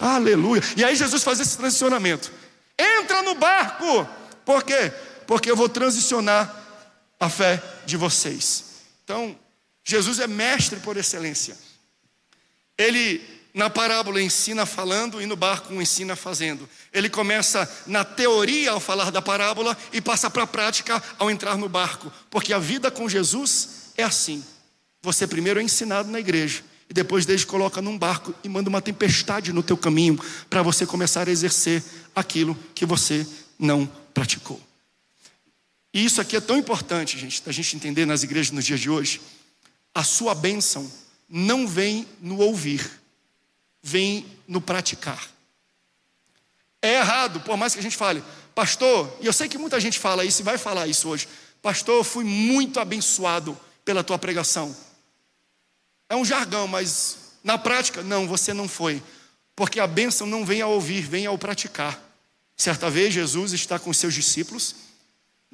[0.00, 0.62] Aleluia.
[0.74, 2.32] E aí Jesus faz esse transicionamento.
[2.78, 4.08] Entra no barco.
[4.44, 4.90] Por quê?
[5.26, 6.62] Porque eu vou transicionar
[7.18, 8.64] a fé de vocês.
[9.04, 9.36] Então,
[9.84, 11.56] Jesus é mestre por excelência.
[12.76, 13.20] Ele,
[13.52, 16.68] na parábola, ensina falando e no barco ensina fazendo.
[16.92, 21.56] Ele começa na teoria ao falar da parábola e passa para a prática ao entrar
[21.56, 22.12] no barco.
[22.30, 24.44] Porque a vida com Jesus é assim.
[25.02, 26.64] Você primeiro é ensinado na igreja.
[26.88, 30.18] E depois Deus coloca num barco e manda uma tempestade no teu caminho
[30.50, 31.82] para você começar a exercer
[32.14, 33.26] aquilo que você
[33.58, 34.60] não praticou.
[35.94, 38.90] E isso aqui é tão importante, gente, da gente entender nas igrejas nos dias de
[38.90, 39.20] hoje.
[39.94, 40.90] A sua bênção
[41.28, 43.00] não vem no ouvir,
[43.80, 45.30] vem no praticar.
[46.82, 48.24] É errado, por mais que a gente fale,
[48.56, 51.28] pastor, e eu sei que muita gente fala isso e vai falar isso hoje,
[51.62, 54.76] pastor, eu fui muito abençoado pela tua pregação.
[56.08, 59.00] É um jargão, mas na prática, não, você não foi.
[59.54, 62.02] Porque a bênção não vem ao ouvir, vem ao praticar.
[62.56, 64.74] Certa vez Jesus está com seus discípulos,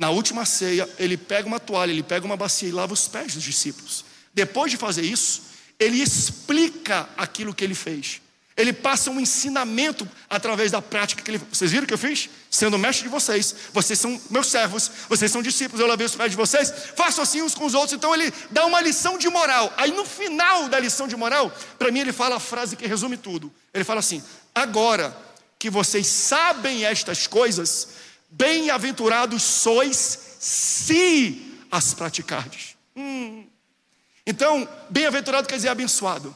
[0.00, 3.34] na última ceia, ele pega uma toalha, ele pega uma bacia e lava os pés
[3.34, 4.02] dos discípulos.
[4.32, 5.42] Depois de fazer isso,
[5.78, 8.22] ele explica aquilo que ele fez.
[8.56, 11.38] Ele passa um ensinamento através da prática que ele.
[11.52, 12.30] Vocês viram o que eu fiz?
[12.50, 13.54] Sendo mestre de vocês.
[13.74, 14.90] Vocês são meus servos.
[15.06, 15.78] Vocês são discípulos.
[15.78, 16.72] Eu lavei os pés de vocês.
[16.96, 17.92] Façam assim uns com os outros.
[17.92, 19.70] Então ele dá uma lição de moral.
[19.76, 23.18] Aí no final da lição de moral, para mim ele fala a frase que resume
[23.18, 23.52] tudo.
[23.72, 24.22] Ele fala assim:
[24.54, 25.14] Agora
[25.58, 27.88] que vocês sabem estas coisas,
[28.30, 32.76] bem-aventurados sois se as praticardes.
[32.96, 33.46] Hum.
[34.26, 36.34] Então, bem-aventurado quer dizer abençoado.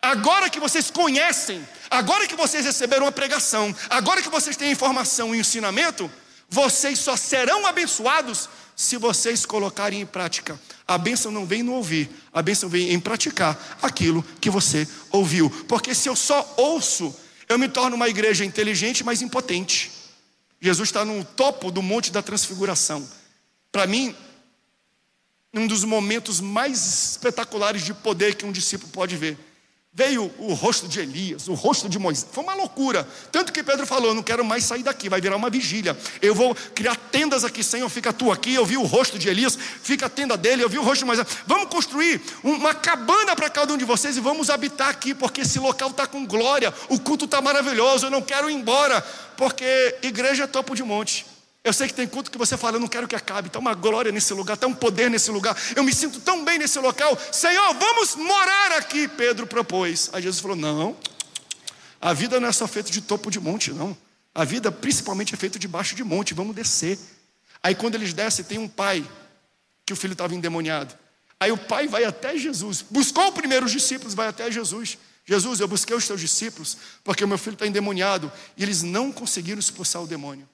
[0.00, 5.34] Agora que vocês conhecem, agora que vocês receberam a pregação, agora que vocês têm informação
[5.34, 6.10] e ensinamento,
[6.48, 10.60] vocês só serão abençoados se vocês colocarem em prática.
[10.86, 15.48] A bênção não vem no ouvir, a bênção vem em praticar aquilo que você ouviu.
[15.66, 17.14] Porque se eu só ouço,
[17.48, 19.90] eu me torno uma igreja inteligente, mas impotente.
[20.64, 23.06] Jesus está no topo do Monte da Transfiguração.
[23.70, 24.16] Para mim,
[25.52, 29.36] um dos momentos mais espetaculares de poder que um discípulo pode ver.
[29.96, 32.26] Veio o rosto de Elias, o rosto de Moisés.
[32.32, 33.06] Foi uma loucura.
[33.30, 35.96] Tanto que Pedro falou: não quero mais sair daqui, vai virar uma vigília.
[36.20, 38.52] Eu vou criar tendas aqui, Senhor, fica tu aqui.
[38.54, 40.64] Eu vi o rosto de Elias, fica a tenda dele.
[40.64, 41.28] Eu vi o rosto de Moisés.
[41.46, 45.60] Vamos construir uma cabana para cada um de vocês e vamos habitar aqui, porque esse
[45.60, 46.74] local está com glória.
[46.88, 48.06] O culto está maravilhoso.
[48.06, 49.00] Eu não quero ir embora,
[49.36, 51.24] porque igreja é topo de monte.
[51.64, 53.72] Eu sei que tem culto que você fala, eu não quero que acabe, está uma
[53.72, 57.18] glória nesse lugar, está um poder nesse lugar, eu me sinto tão bem nesse local,
[57.32, 60.10] Senhor, vamos morar aqui, Pedro propôs.
[60.12, 60.94] Aí Jesus falou: Não,
[62.02, 63.96] a vida não é só feita de topo de monte, não.
[64.34, 66.98] A vida principalmente é feita debaixo de monte, vamos descer.
[67.62, 69.02] Aí quando eles descem, tem um pai,
[69.86, 70.94] que o filho estava endemoniado.
[71.40, 74.98] Aí o pai vai até Jesus, buscou primeiro os discípulos, vai até Jesus.
[75.24, 79.10] Jesus, eu busquei os teus discípulos, porque o meu filho está endemoniado, e eles não
[79.10, 80.46] conseguiram expulsar o demônio.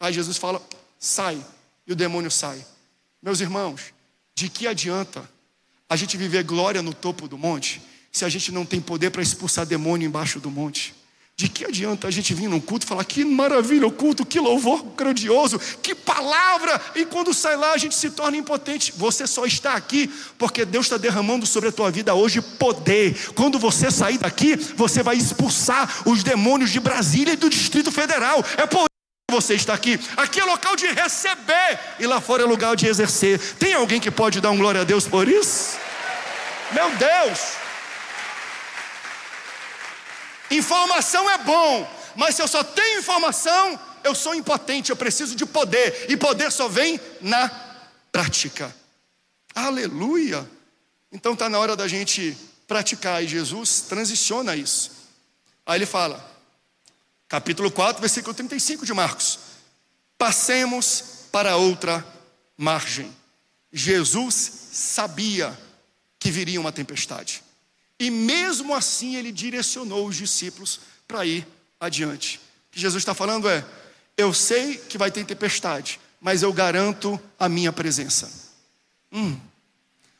[0.00, 0.62] Aí Jesus fala:
[0.98, 1.44] sai,
[1.86, 2.64] e o demônio sai.
[3.22, 3.92] Meus irmãos,
[4.34, 5.28] de que adianta
[5.88, 7.82] a gente viver glória no topo do monte,
[8.12, 10.94] se a gente não tem poder para expulsar demônio embaixo do monte?
[11.36, 14.40] De que adianta a gente vir num culto e falar que maravilha o culto, que
[14.40, 18.92] louvor grandioso, que palavra, e quando sai lá a gente se torna impotente.
[18.96, 23.16] Você só está aqui porque Deus está derramando sobre a tua vida hoje poder.
[23.34, 28.44] Quando você sair daqui, você vai expulsar os demônios de Brasília e do Distrito Federal.
[28.56, 28.87] É por
[29.30, 30.00] você está aqui.
[30.16, 33.38] Aqui é local de receber e lá fora é lugar de exercer.
[33.56, 35.76] Tem alguém que pode dar um glória a Deus por isso?
[36.72, 37.38] Meu Deus!
[40.50, 41.86] Informação é bom,
[42.16, 46.50] mas se eu só tenho informação, eu sou impotente, eu preciso de poder, e poder
[46.50, 47.50] só vem na
[48.10, 48.74] prática.
[49.54, 50.48] Aleluia!
[51.12, 52.34] Então está na hora da gente
[52.66, 54.90] praticar, e Jesus transiciona isso.
[55.66, 56.37] Aí ele fala:
[57.28, 59.38] capítulo 4, versículo 35 de Marcos.
[60.16, 62.04] Passemos para outra
[62.56, 63.14] margem.
[63.72, 64.34] Jesus
[64.72, 65.56] sabia
[66.18, 67.42] que viria uma tempestade.
[68.00, 71.46] E mesmo assim ele direcionou os discípulos para ir
[71.78, 72.38] adiante.
[72.68, 73.64] O que Jesus está falando é:
[74.16, 78.30] eu sei que vai ter tempestade, mas eu garanto a minha presença.
[79.12, 79.38] Hum.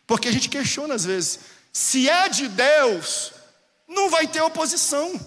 [0.07, 1.41] Porque a gente questiona às vezes:
[1.73, 3.33] se é de Deus,
[3.87, 5.19] não vai ter oposição.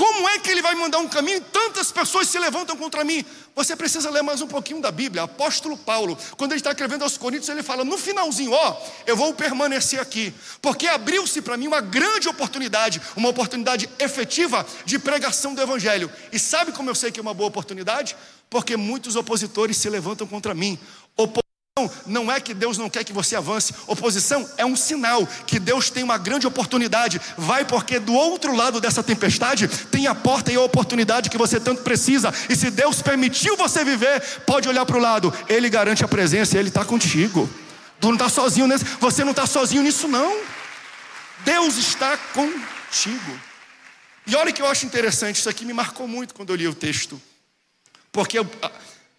[0.00, 3.22] Como é que ele vai mandar um caminho e tantas pessoas se levantam contra mim?
[3.54, 5.24] Você precisa ler mais um pouquinho da Bíblia.
[5.24, 9.34] Apóstolo Paulo, quando ele está escrevendo aos Coríntios, ele fala: no finalzinho, ó, eu vou
[9.34, 10.32] permanecer aqui,
[10.62, 16.10] porque abriu-se para mim uma grande oportunidade, uma oportunidade efetiva de pregação do Evangelho.
[16.32, 18.16] E sabe como eu sei que é uma boa oportunidade?
[18.48, 20.78] Porque muitos opositores se levantam contra mim.
[21.14, 21.39] Opor
[22.04, 23.72] não é que Deus não quer que você avance.
[23.86, 27.20] Oposição é um sinal que Deus tem uma grande oportunidade.
[27.38, 31.60] Vai porque do outro lado dessa tempestade tem a porta e a oportunidade que você
[31.60, 32.32] tanto precisa.
[32.48, 35.32] E se Deus permitiu você viver, pode olhar para o lado.
[35.48, 37.48] Ele garante a presença Ele está contigo.
[38.00, 40.40] Tu não está sozinho nesse, você não está sozinho nisso não.
[41.44, 43.40] Deus está contigo.
[44.26, 46.74] E olha que eu acho interessante, isso aqui me marcou muito quando eu li o
[46.74, 47.20] texto.
[48.10, 48.38] Porque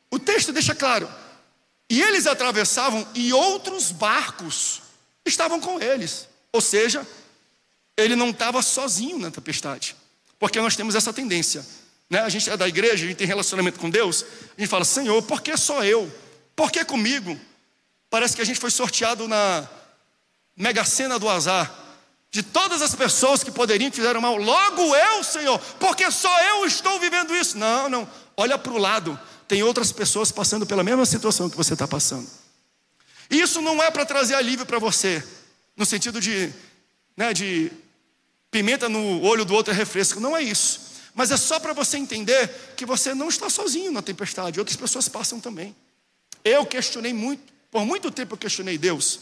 [0.10, 1.08] o texto deixa claro,
[1.92, 4.82] e eles atravessavam e outros barcos
[5.26, 6.26] estavam com eles.
[6.54, 7.06] Ou seja,
[7.98, 9.94] ele não estava sozinho na tempestade.
[10.40, 11.68] Porque nós temos essa tendência.
[12.10, 12.22] Né?
[12.22, 14.24] A gente é da igreja, a gente tem relacionamento com Deus.
[14.58, 16.10] A gente fala, Senhor, por que só eu?
[16.56, 17.38] Por que comigo?
[18.10, 19.68] Parece que a gente foi sorteado na
[20.56, 21.78] mega cena do azar.
[22.32, 27.02] De todas as pessoas que poderiam fizeram mal, logo eu, Senhor, porque só eu estou
[27.02, 27.58] vivendo isso.
[27.58, 28.10] Não, não.
[28.38, 29.20] Olha para o lado
[29.52, 32.26] tem outras pessoas passando pela mesma situação que você está passando.
[33.30, 35.22] Isso não é para trazer alívio para você,
[35.76, 36.54] no sentido de,
[37.18, 37.70] né, de
[38.50, 40.22] Pimenta no olho do outro é refresco.
[40.22, 40.80] Não é isso.
[41.14, 45.10] Mas é só para você entender que você não está sozinho na tempestade, outras pessoas
[45.10, 45.76] passam também.
[46.46, 49.20] Eu questionei muito, por muito tempo eu questionei Deus.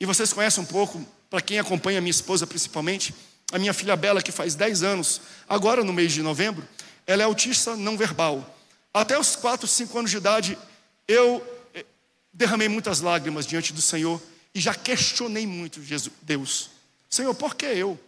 [0.00, 3.14] E vocês conhecem um pouco, para quem acompanha minha esposa principalmente,
[3.52, 6.66] a minha filha Bela, que faz 10 anos, agora no mês de novembro,
[7.06, 8.57] ela é autista não verbal.
[8.98, 10.58] Até os 4, 5 anos de idade,
[11.06, 11.40] eu
[11.72, 11.86] eh,
[12.32, 14.20] derramei muitas lágrimas diante do Senhor
[14.52, 16.70] e já questionei muito Jesus, Deus.
[17.08, 17.98] Senhor, por que eu?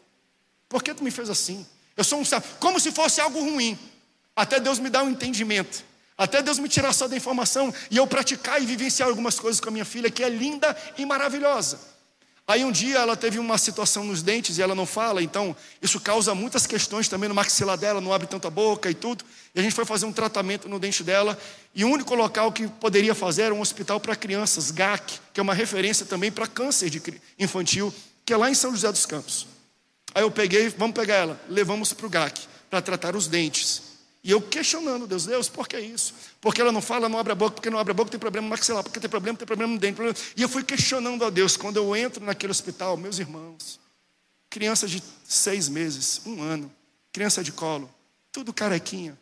[0.68, 1.64] Por que tu me fez assim?
[1.96, 2.24] Eu sou um
[2.58, 3.78] como se fosse algo ruim.
[4.34, 5.84] Até Deus me dar um entendimento.
[6.18, 9.68] Até Deus me tirar só da informação e eu praticar e vivenciar algumas coisas com
[9.68, 11.78] a minha filha que é linda e maravilhosa.
[12.46, 16.00] Aí um dia ela teve uma situação nos dentes e ela não fala, então isso
[16.00, 19.24] causa muitas questões também no maxilar dela, não abre tanta boca e tudo.
[19.54, 21.38] E a gente foi fazer um tratamento no dente dela
[21.74, 25.42] e o único local que poderia fazer era um hospital para crianças, GAC, que é
[25.42, 26.90] uma referência também para câncer
[27.38, 29.46] infantil, que é lá em São José dos Campos.
[30.14, 33.89] Aí eu peguei, vamos pegar ela, levamos para o GAC para tratar os dentes.
[34.22, 36.14] E eu questionando Deus, Deus, por que isso?
[36.40, 38.48] Porque ela não fala, não abre a boca, porque não abre a boca, tem problema
[38.48, 39.98] maxilar, porque tem problema, tem problema no dente.
[40.36, 41.56] E eu fui questionando a Deus.
[41.56, 43.80] Quando eu entro naquele hospital, meus irmãos,
[44.50, 46.70] criança de seis meses, um ano,
[47.12, 47.90] criança de colo,
[48.30, 49.18] tudo carequinha,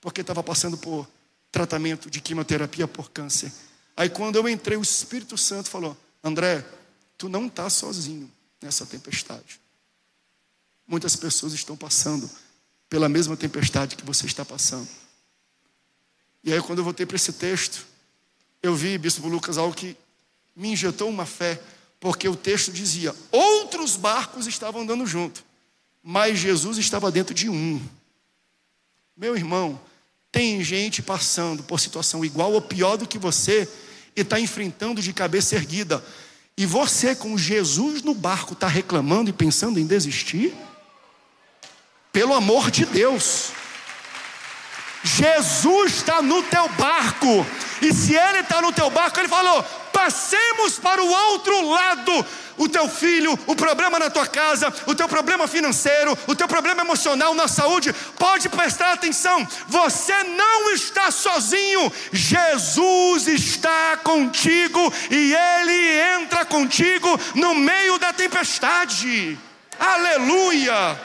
[0.00, 1.08] porque estava passando por
[1.50, 3.50] tratamento de quimioterapia por câncer.
[3.96, 6.62] Aí quando eu entrei, o Espírito Santo falou: André,
[7.16, 9.60] tu não está sozinho nessa tempestade.
[10.86, 12.30] Muitas pessoas estão passando
[12.88, 14.88] pela mesma tempestade que você está passando.
[16.42, 17.86] E aí, quando eu voltei para esse texto,
[18.62, 19.96] eu vi, Bispo Lucas, algo que
[20.54, 21.60] me injetou uma fé,
[21.98, 25.44] porque o texto dizia: outros barcos estavam andando junto,
[26.02, 27.80] mas Jesus estava dentro de um.
[29.16, 29.80] Meu irmão,
[30.30, 33.68] tem gente passando por situação igual ou pior do que você
[34.14, 36.04] e está enfrentando de cabeça erguida.
[36.56, 40.54] E você, com Jesus no barco, está reclamando e pensando em desistir?
[42.16, 43.50] Pelo amor de Deus.
[45.02, 47.46] Jesus está no teu barco.
[47.82, 52.26] E se Ele está no teu barco, Ele falou: passemos para o outro lado.
[52.56, 56.80] O teu filho, o problema na tua casa, o teu problema financeiro, o teu problema
[56.80, 66.22] emocional na saúde, pode prestar atenção, você não está sozinho, Jesus está contigo e Ele
[66.22, 69.38] entra contigo no meio da tempestade.
[69.78, 70.98] Aleluia!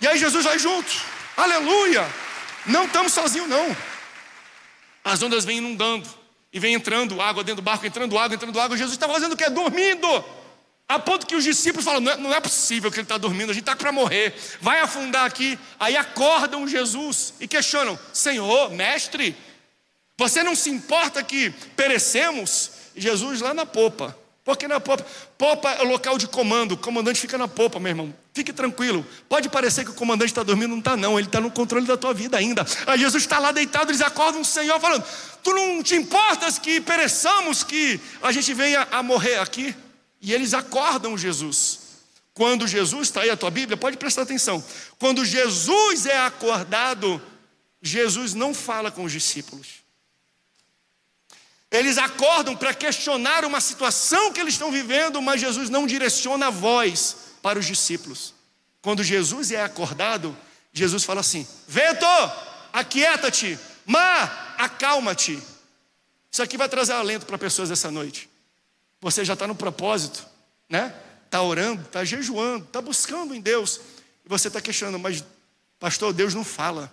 [0.00, 0.90] E aí Jesus vai junto.
[1.36, 2.06] Aleluia!
[2.66, 3.76] Não estamos sozinhos, não.
[5.04, 6.08] As ondas vêm inundando.
[6.52, 8.76] E vem entrando água dentro do barco, entrando água, entrando água.
[8.76, 9.48] Jesus está fazendo o que?
[9.50, 10.24] Dormindo.
[10.88, 13.50] A ponto que os discípulos falam: não é, não é possível que ele está dormindo,
[13.50, 15.58] a gente está para morrer, vai afundar aqui.
[15.78, 19.36] Aí acordam Jesus e questionam: Senhor, mestre,
[20.16, 22.70] você não se importa que perecemos?
[22.96, 25.04] Jesus lá na popa, porque na popa,
[25.36, 28.14] popa é o local de comando, o comandante fica na popa, meu irmão.
[28.36, 29.02] Fique tranquilo.
[29.30, 31.18] Pode parecer que o comandante está dormindo, não está não.
[31.18, 32.66] Ele está no controle da tua vida ainda.
[32.86, 35.02] Aí Jesus está lá deitado, eles acordam o Senhor falando:
[35.42, 39.74] Tu não te importas que pereçamos, que a gente venha a morrer aqui?
[40.20, 41.78] E eles acordam Jesus.
[42.34, 44.62] Quando Jesus, está aí a tua Bíblia, pode prestar atenção.
[44.98, 47.18] Quando Jesus é acordado,
[47.80, 49.82] Jesus não fala com os discípulos.
[51.70, 56.50] Eles acordam para questionar uma situação que eles estão vivendo, mas Jesus não direciona a
[56.50, 58.34] voz para os discípulos.
[58.82, 60.36] Quando Jesus é acordado,
[60.72, 62.04] Jesus fala assim: Vento,
[62.72, 63.56] aquieta-te,
[63.86, 65.40] mar, acalma-te.
[66.28, 68.28] Isso aqui vai trazer alento para pessoas essa noite.
[69.00, 70.26] Você já está no propósito,
[70.68, 70.92] né?
[71.24, 73.80] Está orando, está jejuando, está buscando em Deus.
[74.24, 75.22] E você está questionando, mas,
[75.78, 76.92] pastor, Deus não fala.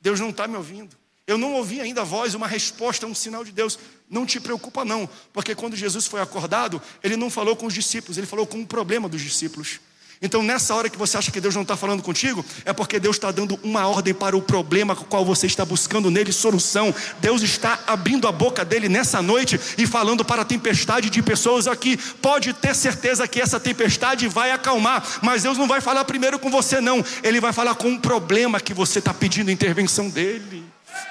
[0.00, 0.96] Deus não está me ouvindo.
[1.28, 3.78] Eu não ouvi ainda a voz, uma resposta, um sinal de Deus.
[4.08, 8.16] Não te preocupa, não, porque quando Jesus foi acordado, ele não falou com os discípulos,
[8.16, 9.78] ele falou com o problema dos discípulos.
[10.22, 13.16] Então, nessa hora que você acha que Deus não está falando contigo, é porque Deus
[13.16, 16.94] está dando uma ordem para o problema com o qual você está buscando nele solução.
[17.20, 21.66] Deus está abrindo a boca dele nessa noite e falando para a tempestade de pessoas
[21.68, 21.98] aqui.
[22.22, 26.50] Pode ter certeza que essa tempestade vai acalmar, mas Deus não vai falar primeiro com
[26.50, 27.04] você, não.
[27.22, 30.67] Ele vai falar com o problema que você está pedindo intervenção dele.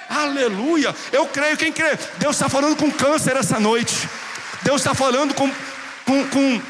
[0.08, 0.94] Aleluia.
[1.12, 1.98] Eu creio, quem crê?
[2.18, 4.08] Deus está falando com câncer essa noite.
[4.62, 5.50] Deus está falando com,
[6.04, 6.62] com, com,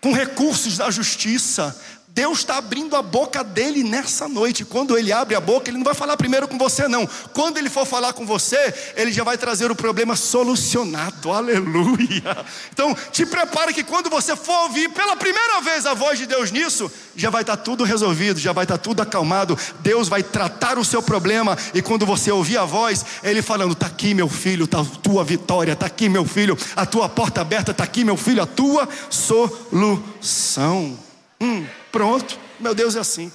[0.00, 1.78] com recursos da justiça.
[2.14, 4.66] Deus está abrindo a boca dele nessa noite.
[4.66, 7.08] Quando ele abre a boca, ele não vai falar primeiro com você, não.
[7.32, 11.32] Quando ele for falar com você, ele já vai trazer o problema solucionado.
[11.32, 12.44] Aleluia.
[12.70, 16.50] Então, te prepare que quando você for ouvir pela primeira vez a voz de Deus
[16.50, 19.58] nisso, já vai estar tá tudo resolvido, já vai estar tá tudo acalmado.
[19.80, 21.56] Deus vai tratar o seu problema.
[21.72, 25.24] E quando você ouvir a voz, ele falando: Está aqui, meu filho, está a tua
[25.24, 28.86] vitória, está aqui, meu filho, a tua porta aberta, está aqui, meu filho, a tua
[29.08, 30.98] solução.
[31.40, 31.64] Hum.
[31.92, 32.38] Pronto.
[32.58, 33.30] Meu Deus é assim.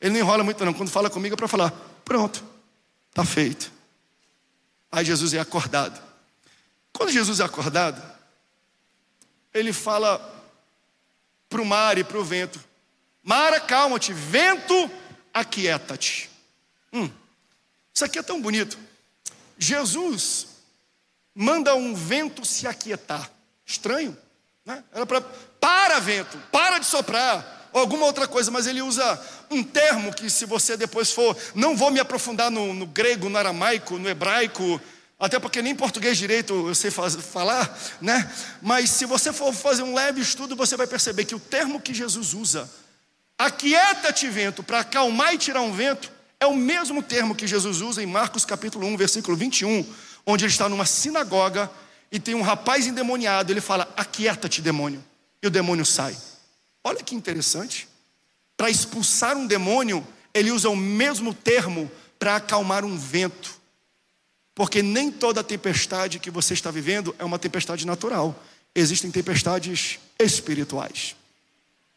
[0.00, 0.74] Ele não enrola muito, não.
[0.74, 1.72] Quando fala comigo é para falar:
[2.04, 2.44] pronto,
[3.08, 3.72] está feito.
[4.90, 6.00] Aí Jesus é acordado.
[6.92, 8.02] Quando Jesus é acordado,
[9.54, 10.18] ele fala
[11.48, 12.60] para o mar e para o vento:
[13.22, 14.90] Mar, acalma-te, vento,
[15.32, 16.28] aquieta-te.
[16.92, 17.08] Hum,
[17.94, 18.78] isso aqui é tão bonito.
[19.56, 20.48] Jesus
[21.34, 23.30] manda um vento se aquietar.
[23.64, 24.16] Estranho,
[24.64, 24.82] né?
[24.92, 29.62] Era para para vento, para de soprar, ou alguma outra coisa, mas ele usa um
[29.62, 33.98] termo que, se você depois for, não vou me aprofundar no, no grego, no aramaico,
[33.98, 34.80] no hebraico,
[35.18, 38.30] até porque nem português direito eu sei faz, falar, né?
[38.62, 41.92] Mas se você for fazer um leve estudo, você vai perceber que o termo que
[41.92, 42.70] Jesus usa,
[43.38, 46.10] aquieta-te vento, para acalmar e tirar um vento,
[46.40, 49.84] é o mesmo termo que Jesus usa em Marcos capítulo 1, versículo 21,
[50.24, 51.70] onde ele está numa sinagoga
[52.10, 55.04] e tem um rapaz endemoniado, ele fala: Aquieta-te, demônio.
[55.42, 56.16] E o demônio sai.
[56.84, 57.88] Olha que interessante.
[58.56, 63.58] Para expulsar um demônio, ele usa o mesmo termo para acalmar um vento.
[64.54, 68.38] Porque nem toda tempestade que você está vivendo é uma tempestade natural.
[68.74, 71.16] Existem tempestades espirituais.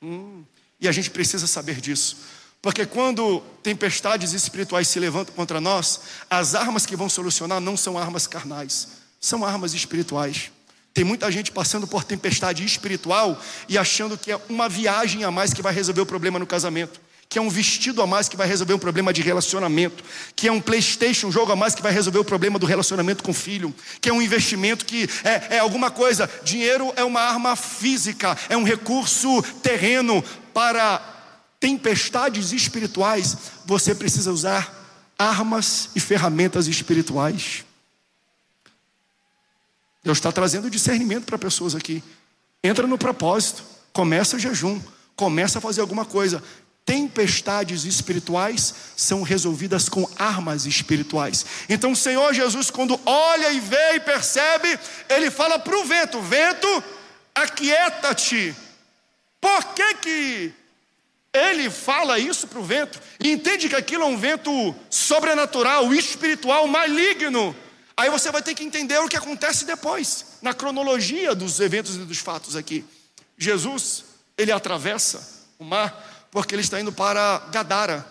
[0.02, 0.44] Hum,
[0.80, 2.18] e a gente precisa saber disso.
[2.62, 7.98] Porque quando tempestades espirituais se levantam contra nós, as armas que vão solucionar não são
[7.98, 8.88] armas carnais,
[9.20, 10.50] são armas espirituais.
[10.94, 15.52] Tem muita gente passando por tempestade espiritual e achando que é uma viagem a mais
[15.52, 18.48] que vai resolver o problema no casamento, que é um vestido a mais que vai
[18.48, 20.04] resolver um problema de relacionamento,
[20.36, 23.24] que é um PlayStation, um jogo a mais que vai resolver o problema do relacionamento
[23.24, 26.30] com o filho, que é um investimento que é, é alguma coisa.
[26.44, 30.24] Dinheiro é uma arma física, é um recurso terreno
[30.54, 31.02] para
[31.60, 33.36] tempestades espirituais,
[33.66, 34.72] você precisa usar
[35.18, 37.64] armas e ferramentas espirituais.
[40.04, 42.04] Deus está trazendo discernimento para pessoas aqui.
[42.64, 44.82] Entra no propósito, começa jejum,
[45.16, 46.44] começa a fazer alguma coisa.
[46.86, 51.46] Tempestades espirituais são resolvidas com armas espirituais.
[51.70, 54.78] Então o Senhor Jesus, quando olha e vê e percebe,
[55.08, 56.84] ele fala para o vento: Vento,
[57.34, 58.54] aquieta-te.
[59.40, 60.54] Por que que
[61.34, 66.68] ele fala isso para o vento e entende que aquilo é um vento sobrenatural, espiritual,
[66.68, 67.56] maligno.
[67.96, 72.00] Aí você vai ter que entender o que acontece depois, na cronologia dos eventos e
[72.00, 72.84] dos fatos aqui.
[73.38, 74.04] Jesus,
[74.38, 78.06] ele atravessa o mar porque ele está indo para Gadara.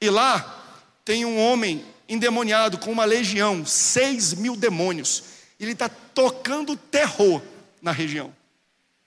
[0.00, 5.22] E lá tem um homem endemoniado com uma legião, seis mil demônios.
[5.60, 7.40] Ele está tocando terror
[7.80, 8.34] na região.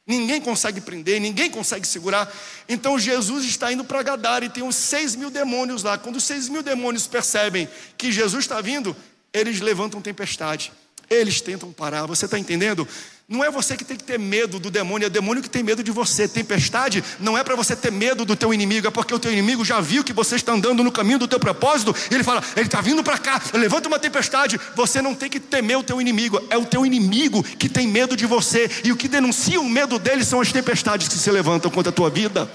[0.07, 2.31] Ninguém consegue prender, ninguém consegue segurar.
[2.69, 5.97] Então Jesus está indo para Gadara e tem uns seis mil demônios lá.
[5.97, 8.95] Quando os seis mil demônios percebem que Jesus está vindo,
[9.35, 10.71] eles levantam tempestade.
[11.09, 12.05] Eles tentam parar.
[12.05, 12.87] Você está entendendo?
[13.27, 15.63] Não é você que tem que ter medo do demônio, é o demônio que tem
[15.63, 16.27] medo de você.
[16.27, 19.65] Tempestade não é para você ter medo do teu inimigo, é porque o teu inimigo
[19.65, 21.95] já viu que você está andando no caminho do teu propósito.
[22.09, 24.59] Ele fala: ele está vindo para cá, levanta uma tempestade.
[24.75, 28.15] Você não tem que temer o teu inimigo, é o teu inimigo que tem medo
[28.15, 28.69] de você.
[28.83, 31.93] E o que denuncia o medo dele são as tempestades que se levantam contra a
[31.93, 32.49] tua vida.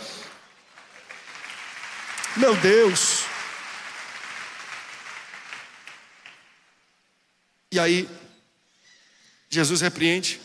[2.36, 3.29] Meu Deus.
[7.72, 8.08] E aí,
[9.48, 10.40] Jesus repreende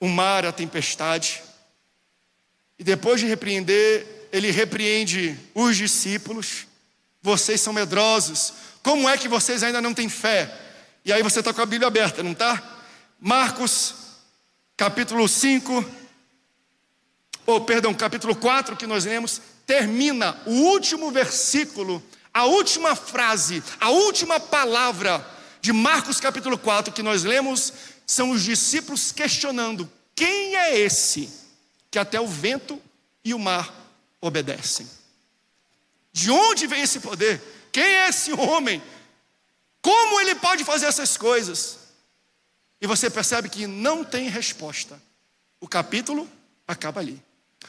[0.00, 1.42] o mar, a tempestade.
[2.78, 6.66] E depois de repreender, ele repreende os discípulos.
[7.22, 8.52] Vocês são medrosos.
[8.82, 10.54] Como é que vocês ainda não têm fé?
[11.04, 12.62] E aí você está com a Bíblia aberta, não está?
[13.18, 13.94] Marcos,
[14.76, 15.84] capítulo 5,
[17.46, 23.88] ou perdão, capítulo 4 que nós lemos, termina o último versículo, a última frase, a
[23.90, 27.72] última palavra de Marcos capítulo 4 que nós lemos
[28.06, 31.28] são os discípulos questionando: quem é esse
[31.90, 32.80] que até o vento
[33.24, 33.72] e o mar
[34.20, 34.88] obedecem?
[36.12, 37.40] De onde vem esse poder?
[37.70, 38.82] Quem é esse homem?
[39.80, 41.78] Como ele pode fazer essas coisas?
[42.80, 45.00] E você percebe que não tem resposta.
[45.60, 46.28] O capítulo
[46.66, 47.22] acaba ali.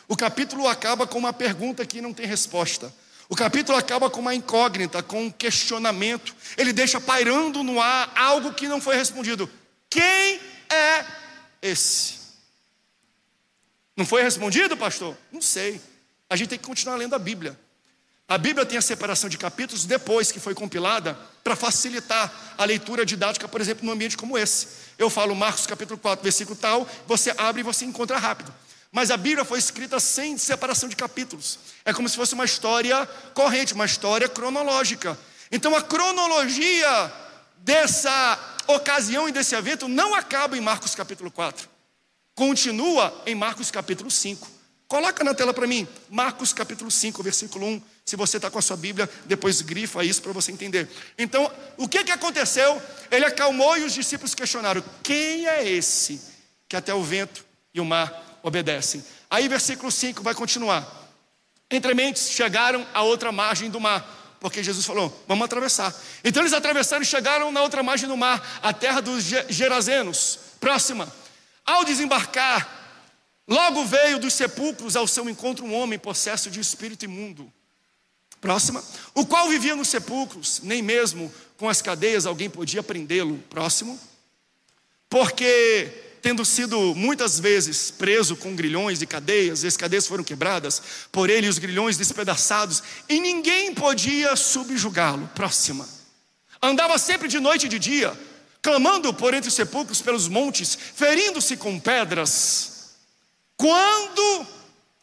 [0.08, 2.94] O capítulo acaba com uma pergunta que não tem resposta.
[3.30, 6.36] O capítulo acaba com uma incógnita, com um questionamento.
[6.58, 9.48] Ele deixa pairando no ar algo que não foi respondido.
[9.88, 11.06] Quem é
[11.62, 12.16] esse?
[13.96, 15.16] Não foi respondido, pastor?
[15.32, 15.80] Não sei.
[16.28, 17.58] A gente tem que continuar lendo a Bíblia.
[18.28, 23.06] A Bíblia tem a separação de capítulos depois que foi compilada para facilitar a leitura
[23.06, 24.68] didática, por exemplo, num ambiente como esse.
[24.98, 28.54] Eu falo Marcos capítulo 4, versículo tal, você abre e você encontra rápido.
[28.92, 31.60] Mas a Bíblia foi escrita sem separação de capítulos.
[31.86, 35.18] É como se fosse uma história corrente, uma história cronológica.
[35.52, 37.14] Então a cronologia
[37.58, 41.70] dessa ocasião e desse evento não acaba em Marcos capítulo 4.
[42.34, 44.60] Continua em Marcos capítulo 5.
[44.88, 47.82] Coloca na tela para mim, Marcos capítulo 5, versículo 1.
[48.06, 50.90] Se você está com a sua Bíblia, depois grifa isso para você entender.
[51.16, 52.82] Então, o que, que aconteceu?
[53.12, 56.20] Ele acalmou e os discípulos questionaram: quem é esse
[56.68, 59.04] que até o vento e o mar obedecem?
[59.30, 60.88] Aí, versículo 5 vai continuar.
[61.70, 65.94] Entre mentes chegaram à outra margem do mar, porque Jesus falou: vamos atravessar.
[66.24, 71.12] Então, eles atravessaram e chegaram na outra margem do mar, a terra dos Gerazenos, próxima.
[71.66, 72.80] Ao desembarcar,
[73.50, 77.52] Logo veio dos sepulcros ao seu encontro um homem possesso de espírito imundo.
[78.40, 78.84] Próxima.
[79.16, 83.40] O qual vivia nos sepulcros, nem mesmo com as cadeias alguém podia prendê-lo.
[83.50, 84.00] Próximo.
[85.10, 90.82] Porque, tendo sido muitas vezes preso com grilhões e cadeias, e as cadeias foram quebradas,
[91.12, 95.30] por ele os grilhões despedaçados, e ninguém podia subjugá-lo.
[95.34, 95.88] Próxima.
[96.62, 98.18] Andava sempre de noite e de dia,
[98.62, 102.96] clamando por entre os sepulcros pelos montes, ferindo-se com pedras.
[103.56, 104.48] Quando,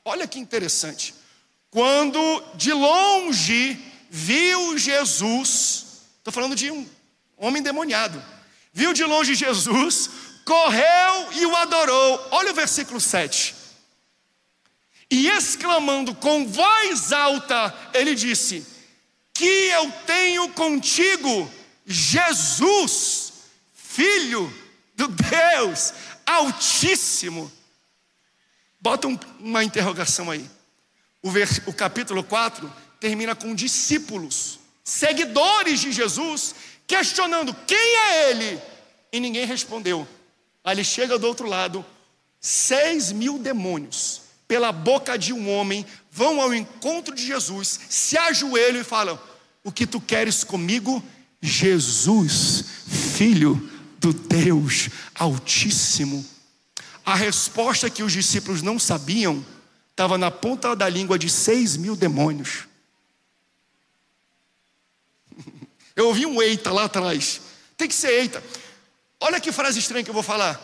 [0.04, 1.14] olha que interessante,
[1.70, 3.78] quando de longe
[4.10, 5.84] viu Jesus,
[6.18, 6.86] estou falando de um
[7.36, 8.22] homem demoniado,
[8.72, 10.10] viu de longe Jesus,
[10.46, 12.28] correu e o adorou.
[12.30, 13.54] Olha o versículo 7.
[15.10, 18.64] E exclamando com voz alta, ele disse:
[19.34, 21.50] Que eu tenho contigo,
[21.84, 23.32] Jesus,
[23.74, 24.52] Filho
[24.94, 25.92] do Deus
[26.24, 27.52] Altíssimo.
[28.80, 30.48] Bota um, uma interrogação aí.
[31.22, 31.30] O,
[31.66, 36.54] o capítulo 4 termina com discípulos, seguidores de Jesus,
[36.86, 38.60] questionando quem é ele.
[39.12, 40.06] E ninguém respondeu.
[40.66, 41.86] Aí ele chega do outro lado,
[42.40, 48.80] seis mil demônios, pela boca de um homem, vão ao encontro de Jesus, se ajoelham
[48.80, 49.16] e falam:
[49.62, 51.00] O que tu queres comigo?
[51.40, 52.64] Jesus,
[53.16, 56.26] filho do Deus Altíssimo.
[57.04, 59.46] A resposta que os discípulos não sabiam
[59.92, 62.64] estava na ponta da língua de seis mil demônios.
[65.94, 67.40] Eu ouvi um eita lá atrás.
[67.76, 68.42] Tem que ser eita.
[69.26, 70.60] Olha que frase estranha que eu vou falar.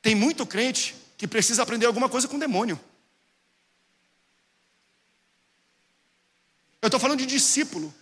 [0.00, 2.80] Tem muito crente que precisa aprender alguma coisa com demônio.
[6.80, 7.92] Eu estou falando de discípulo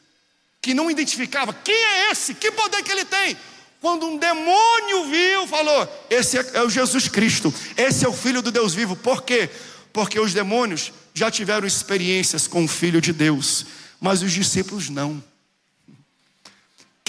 [0.63, 3.37] que não identificava quem é esse, que poder que ele tem.
[3.81, 8.53] Quando um demônio viu, falou: Esse é o Jesus Cristo, esse é o Filho do
[8.53, 8.95] Deus vivo.
[8.95, 9.51] Por quê?
[9.93, 13.67] Porque os demônios já tiveram experiências com o Filho de Deus,
[14.01, 15.21] mas os discípulos não.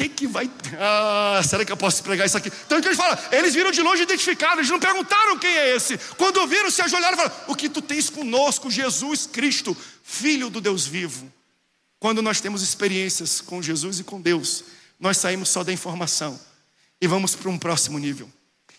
[0.02, 0.50] Quem que vai.
[0.80, 2.52] Ah, será que eu posso pregar isso aqui?
[2.66, 5.96] Então que eles falam, eles viram de longe identificados, eles não perguntaram quem é esse.
[6.18, 10.60] Quando viram, se ajoelharam e falaram: O que tu tens conosco, Jesus Cristo, Filho do
[10.60, 11.32] Deus vivo.
[12.00, 14.64] Quando nós temos experiências com Jesus e com Deus,
[15.00, 16.40] nós saímos só da informação
[17.00, 18.28] e vamos para um próximo nível.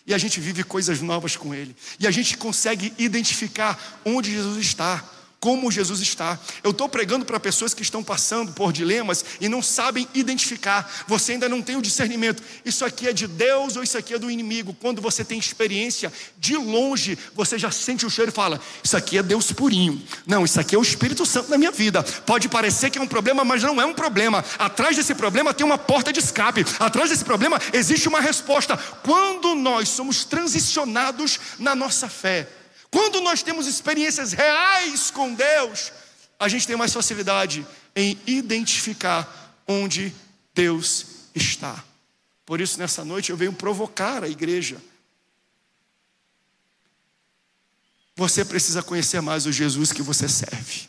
[0.05, 1.73] E a gente vive coisas novas com Ele.
[2.01, 5.01] E a gente consegue identificar onde Jesus está
[5.43, 6.39] como Jesus está.
[6.63, 10.89] Eu estou pregando para pessoas que estão passando por dilemas e não sabem identificar.
[11.05, 12.41] Você ainda não tem o discernimento.
[12.63, 14.73] Isso aqui é de Deus ou isso aqui é do inimigo?
[14.79, 19.17] Quando você tem experiência de longe, você já sente o cheiro e fala: Isso aqui
[19.17, 20.01] é Deus purinho.
[20.25, 22.01] Não, isso aqui é o Espírito Santo na minha vida.
[22.25, 24.45] Pode parecer que é um problema, mas não é um problema.
[24.57, 26.65] Atrás desse problema tem uma porta de escape.
[26.79, 28.77] Atrás desse problema existe uma resposta.
[28.77, 32.47] Quando nós somos transicionados na nossa fé,
[32.93, 35.91] quando nós temos experiências reais com Deus,
[36.39, 37.65] a gente tem mais facilidade
[37.95, 40.13] em identificar onde
[40.53, 41.83] Deus está.
[42.45, 44.77] Por isso, nessa noite, eu venho provocar a igreja.
[48.15, 50.87] Você precisa conhecer mais o Jesus que você serve.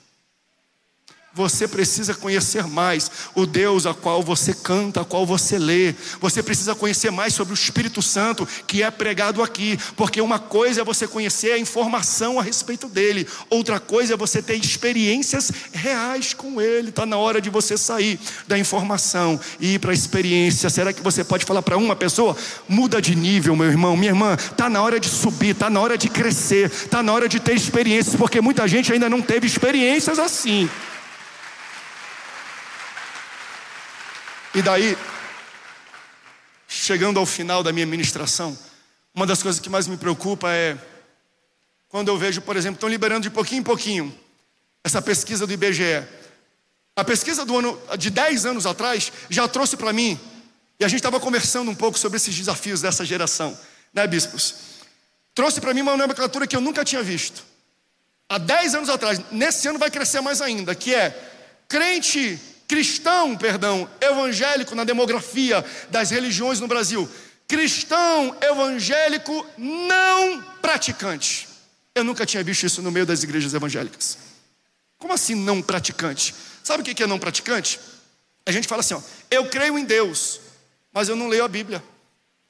[1.34, 5.92] Você precisa conhecer mais o Deus a qual você canta, a qual você lê.
[6.20, 10.82] Você precisa conhecer mais sobre o Espírito Santo que é pregado aqui, porque uma coisa
[10.82, 16.34] é você conhecer a informação a respeito dele, outra coisa é você ter experiências reais
[16.34, 16.90] com ele.
[16.90, 20.70] Está na hora de você sair da informação e ir para a experiência.
[20.70, 22.36] Será que você pode falar para uma pessoa?
[22.68, 24.34] Muda de nível, meu irmão, minha irmã.
[24.34, 27.56] Está na hora de subir, está na hora de crescer, está na hora de ter
[27.56, 30.70] experiências, porque muita gente ainda não teve experiências assim.
[34.54, 34.96] E daí,
[36.68, 38.56] chegando ao final da minha ministração,
[39.12, 40.78] uma das coisas que mais me preocupa é
[41.88, 44.16] quando eu vejo, por exemplo, estão liberando de pouquinho em pouquinho
[44.84, 46.06] essa pesquisa do IBGE.
[46.94, 50.20] A pesquisa do ano de 10 anos atrás já trouxe para mim,
[50.78, 53.58] e a gente estava conversando um pouco sobre esses desafios dessa geração,
[53.92, 54.54] né, bispos?
[55.34, 57.44] Trouxe para mim uma nomenclatura que eu nunca tinha visto.
[58.28, 61.10] Há 10 anos atrás, nesse ano vai crescer mais ainda, que é
[61.66, 67.08] crente cristão, perdão, evangélico na demografia das religiões no Brasil.
[67.46, 71.48] Cristão evangélico não praticante.
[71.94, 74.18] Eu nunca tinha visto isso no meio das igrejas evangélicas.
[74.98, 76.34] Como assim não praticante?
[76.62, 77.78] Sabe o que é não praticante?
[78.46, 79.00] A gente fala assim: ó,
[79.30, 80.40] eu creio em Deus,
[80.92, 81.82] mas eu não leio a Bíblia.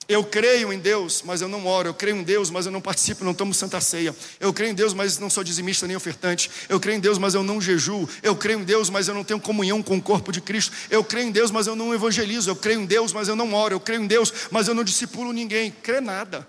[0.09, 1.88] Eu creio em Deus, mas eu não oro.
[1.88, 4.14] Eu creio em Deus, mas eu não participo, não tomo santa ceia.
[4.38, 6.50] Eu creio em Deus, mas não sou dizimista nem ofertante.
[6.68, 8.09] Eu creio em Deus, mas eu não jejuo.
[8.22, 10.72] Eu creio em Deus, mas eu não tenho comunhão com o corpo de Cristo.
[10.90, 12.50] Eu creio em Deus, mas eu não evangelizo.
[12.50, 13.74] Eu creio em Deus, mas eu não oro.
[13.74, 15.70] Eu creio em Deus, mas eu não discipulo ninguém.
[15.82, 16.46] Crê nada.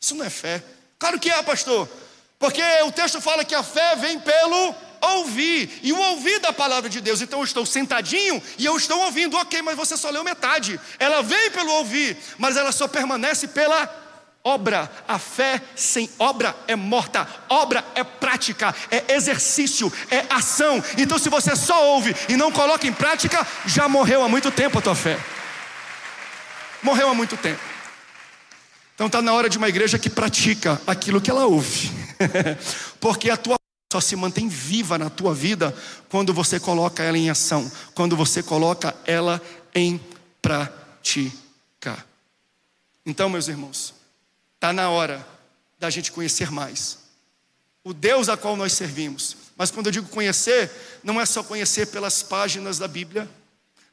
[0.00, 0.62] Isso não é fé.
[0.98, 1.88] Claro que é, pastor.
[2.38, 6.88] Porque o texto fala que a fé vem pelo ouvir, e o ouvir da palavra
[6.88, 7.20] de Deus.
[7.20, 10.78] Então eu estou sentadinho e eu estou ouvindo, ok, mas você só leu metade.
[10.98, 13.88] Ela vem pelo ouvir, mas ela só permanece pela
[14.44, 14.90] obra.
[15.08, 20.82] A fé sem obra é morta, obra é prática, é exercício, é ação.
[20.98, 24.78] Então se você só ouve e não coloca em prática, já morreu há muito tempo
[24.78, 25.18] a tua fé.
[26.82, 27.60] Morreu há muito tempo.
[28.94, 32.05] Então está na hora de uma igreja que pratica aquilo que ela ouve.
[33.00, 33.56] Porque a tua
[33.92, 35.74] só se mantém viva na tua vida
[36.08, 39.40] quando você coloca ela em ação, quando você coloca ela
[39.74, 40.00] em
[40.42, 42.04] prática.
[43.04, 43.94] Então, meus irmãos,
[44.56, 45.26] está na hora
[45.78, 46.98] da gente conhecer mais
[47.84, 49.36] o Deus a qual nós servimos.
[49.56, 50.68] Mas quando eu digo conhecer,
[51.04, 53.30] não é só conhecer pelas páginas da Bíblia,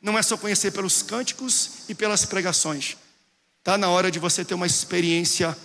[0.02, 2.98] não é só conhecer pelos cânticos e pelas pregações.
[3.60, 5.56] Está na hora de você ter uma experiência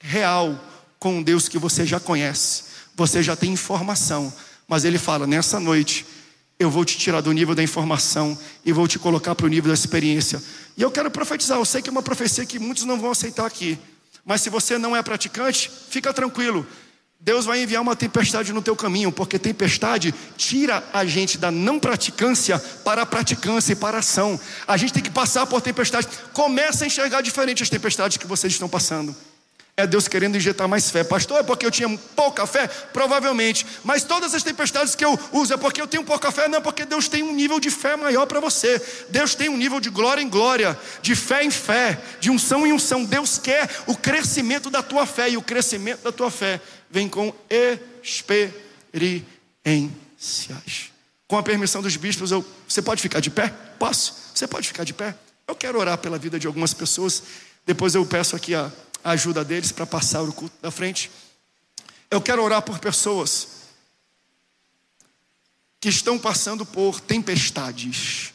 [0.00, 0.60] real
[1.06, 2.64] com um Deus que você já conhece
[2.96, 4.32] você já tem informação,
[4.66, 6.04] mas ele fala: nessa noite,
[6.58, 9.68] eu vou te tirar do nível da informação e vou te colocar para o nível
[9.68, 10.42] da experiência.
[10.76, 13.44] E eu quero profetizar, eu sei que é uma profecia que muitos não vão aceitar
[13.44, 13.78] aqui,
[14.24, 16.66] mas se você não é praticante, fica tranquilo.
[17.20, 21.78] Deus vai enviar uma tempestade no teu caminho, porque tempestade tira a gente da não
[21.78, 24.38] praticância para a praticância e para a ação.
[24.66, 26.08] A gente tem que passar por tempestade.
[26.32, 29.14] Começa a enxergar diferente as tempestades que vocês estão passando.
[29.78, 31.04] É Deus querendo injetar mais fé.
[31.04, 32.66] Pastor, é porque eu tinha pouca fé?
[32.66, 33.66] Provavelmente.
[33.84, 36.48] Mas todas as tempestades que eu uso é porque eu tenho pouca fé?
[36.48, 38.80] Não, é porque Deus tem um nível de fé maior para você.
[39.10, 42.72] Deus tem um nível de glória em glória, de fé em fé, de unção em
[42.72, 43.04] unção.
[43.04, 45.28] Deus quer o crescimento da tua fé.
[45.28, 46.58] E o crescimento da tua fé
[46.90, 47.30] vem com
[48.02, 49.20] experiências.
[51.28, 53.52] Com a permissão dos bispos, eu, você pode ficar de pé?
[53.78, 54.30] Posso?
[54.34, 55.14] Você pode ficar de pé?
[55.46, 57.22] Eu quero orar pela vida de algumas pessoas.
[57.66, 58.72] Depois eu peço aqui a
[59.06, 61.12] a ajuda deles para passar o culto da frente.
[62.10, 63.46] Eu quero orar por pessoas
[65.78, 68.34] que estão passando por tempestades.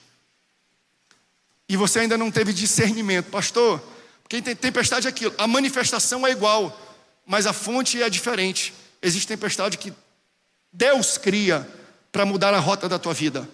[1.68, 3.84] E você ainda não teve discernimento, pastor.
[4.30, 6.80] Quem tem tempestade é aquilo, a manifestação é igual,
[7.26, 8.74] mas a fonte é diferente.
[9.02, 9.94] Existe tempestade que
[10.72, 11.70] Deus cria
[12.14, 13.46] para mudar a rota da tua vida.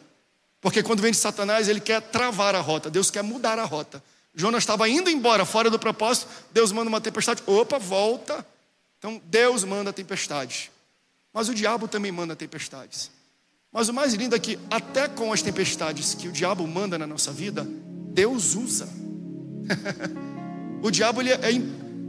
[0.61, 4.03] Porque quando vem de Satanás, ele quer travar a rota, Deus quer mudar a rota.
[4.39, 8.45] Jonas estava indo embora, fora do propósito, Deus manda uma tempestade, opa, volta.
[8.99, 10.69] Então Deus manda tempestades.
[11.33, 13.09] Mas o diabo também manda tempestades.
[13.73, 17.07] Mas o mais lindo é que, até com as tempestades que o diabo manda na
[17.07, 17.67] nossa vida,
[18.13, 18.88] Deus usa.
[20.83, 21.39] o diabo, ele é,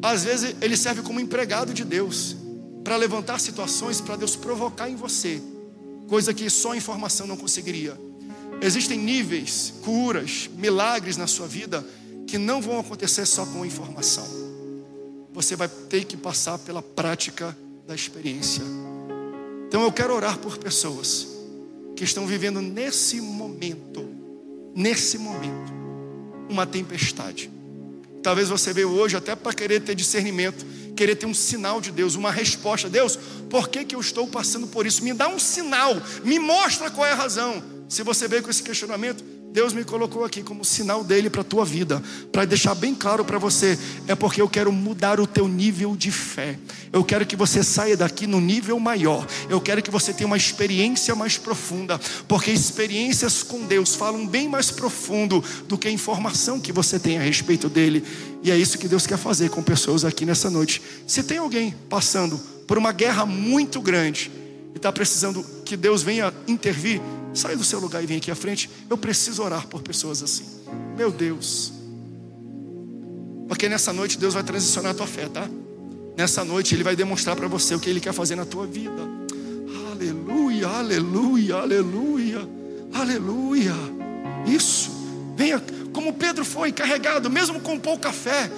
[0.03, 2.37] às vezes, ele serve como empregado de Deus
[2.85, 5.43] para levantar situações para Deus provocar em você,
[6.07, 7.99] coisa que só a informação não conseguiria.
[8.61, 11.83] Existem níveis, curas, milagres na sua vida
[12.29, 14.27] que não vão acontecer só com informação.
[15.33, 17.57] Você vai ter que passar pela prática
[17.87, 18.63] da experiência.
[19.67, 21.27] Então eu quero orar por pessoas
[21.97, 24.07] que estão vivendo nesse momento,
[24.75, 25.73] nesse momento,
[26.49, 27.51] uma tempestade.
[28.23, 32.15] Talvez você veio hoje até para querer ter discernimento, querer ter um sinal de Deus,
[32.15, 32.91] uma resposta.
[32.91, 33.19] Deus,
[33.49, 35.03] por que, que eu estou passando por isso?
[35.03, 37.63] Me dá um sinal, me mostra qual é a razão.
[37.89, 39.25] Se você veio com esse questionamento,
[39.59, 42.01] Deus me colocou aqui como sinal dele para a tua vida,
[42.31, 46.13] para deixar bem claro para você, é porque eu quero mudar o teu nível de
[46.13, 46.57] fé.
[46.93, 49.27] Eu quero que você saia daqui no nível maior.
[49.51, 54.49] Eu quero que você tenha uma experiência mais profunda, porque experiências com Deus falam bem
[54.49, 58.05] mais profundo do que a informação que você tem a respeito dele.
[58.45, 60.81] E é isso que Deus quer fazer com pessoas aqui nessa noite.
[61.05, 64.31] Se tem alguém passando por uma guerra muito grande
[64.75, 67.01] e está precisando que Deus venha intervir,
[67.35, 68.69] Sai do seu lugar e vem aqui à frente.
[68.89, 70.45] Eu preciso orar por pessoas assim.
[70.97, 71.73] Meu Deus.
[73.47, 75.49] Porque nessa noite Deus vai transicionar a tua fé, tá?
[76.17, 79.19] Nessa noite Ele vai demonstrar para você o que Ele quer fazer na tua vida.
[79.93, 82.49] Aleluia, aleluia, aleluia,
[82.93, 83.75] aleluia.
[84.47, 84.91] Isso.
[85.37, 85.63] Venha,
[85.93, 88.51] como Pedro foi carregado, mesmo com pouca fé.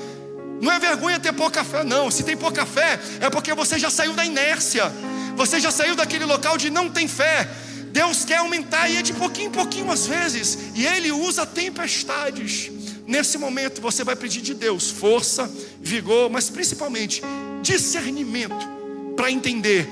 [0.60, 2.10] Não é vergonha ter pouca fé, não.
[2.10, 4.90] Se tem pouca fé, é porque você já saiu da inércia.
[5.40, 7.48] Você já saiu daquele local de não tem fé.
[7.90, 12.70] Deus quer aumentar e é de pouquinho em pouquinho às vezes, e Ele usa tempestades.
[13.06, 17.22] Nesse momento você vai pedir de Deus força, vigor, mas principalmente
[17.62, 18.68] discernimento
[19.16, 19.88] para entender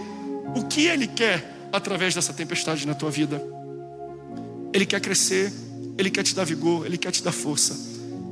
[0.54, 3.42] o que Ele quer através dessa tempestade na tua vida.
[4.70, 5.50] Ele quer crescer,
[5.96, 7.74] Ele quer te dar vigor, Ele quer te dar força,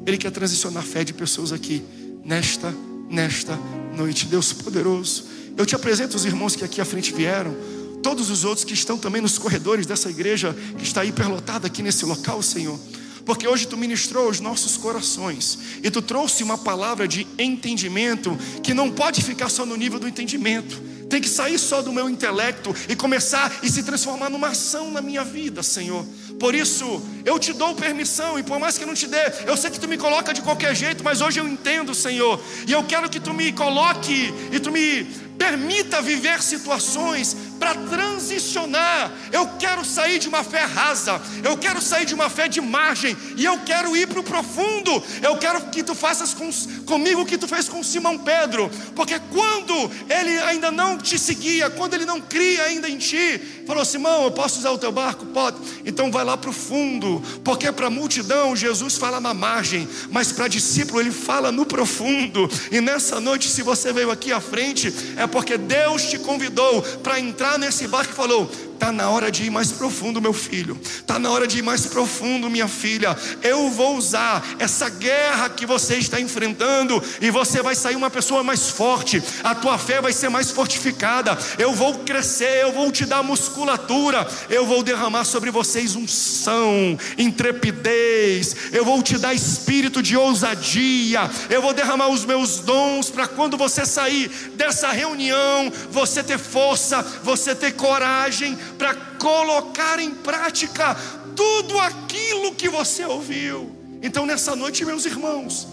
[0.06, 1.82] Ele quer transicionar a fé de pessoas aqui,
[2.22, 2.74] nesta,
[3.08, 3.58] nesta
[3.96, 4.26] noite.
[4.26, 5.24] Deus poderoso,
[5.56, 7.56] eu te apresento os irmãos que aqui à frente vieram,
[8.02, 12.04] todos os outros que estão também nos corredores dessa igreja que está hiperlotada aqui nesse
[12.04, 12.78] local, Senhor.
[13.24, 18.72] Porque hoje tu ministrou os nossos corações e tu trouxe uma palavra de entendimento que
[18.72, 22.74] não pode ficar só no nível do entendimento, tem que sair só do meu intelecto
[22.88, 26.04] e começar e se transformar numa ação na minha vida, Senhor.
[26.38, 29.70] Por isso, eu te dou permissão, e por mais que não te dê, eu sei
[29.70, 33.08] que tu me coloca de qualquer jeito, mas hoje eu entendo, Senhor, e eu quero
[33.08, 35.06] que tu me coloque e tu me
[35.38, 39.12] permita viver situações para transicionar.
[39.32, 43.16] Eu quero sair de uma fé rasa, eu quero sair de uma fé de margem,
[43.36, 45.02] e eu quero ir para o profundo.
[45.22, 46.50] Eu quero que tu faças com,
[46.84, 51.70] comigo o que tu fez com Simão Pedro, porque quando ele ainda não te seguia,
[51.70, 55.26] quando ele não cria ainda em ti, falou: Simão, eu posso usar o teu barco?
[55.26, 59.88] Pode, então vai lá para o fundo, porque para a multidão Jesus fala na margem,
[60.10, 62.48] mas para discípulo ele fala no profundo.
[62.70, 67.18] E nessa noite, se você veio aqui à frente, é porque Deus te convidou para
[67.20, 70.78] entrar entrar nesse barco e falou: Está na hora de ir mais profundo, meu filho.
[70.82, 73.16] Está na hora de ir mais profundo, minha filha.
[73.42, 78.44] Eu vou usar essa guerra que você está enfrentando e você vai sair uma pessoa
[78.44, 79.22] mais forte.
[79.42, 81.36] A tua fé vai ser mais fortificada.
[81.58, 84.28] Eu vou crescer, eu vou te dar musculatura.
[84.50, 88.54] Eu vou derramar sobre vocês unção, intrepidez.
[88.72, 91.30] Eu vou te dar espírito de ousadia.
[91.48, 97.02] Eu vou derramar os meus dons para quando você sair dessa reunião, você ter força,
[97.24, 100.94] você ter coragem para colocar em prática
[101.34, 103.74] tudo aquilo que você ouviu.
[104.02, 105.66] Então, nessa noite, meus irmãos,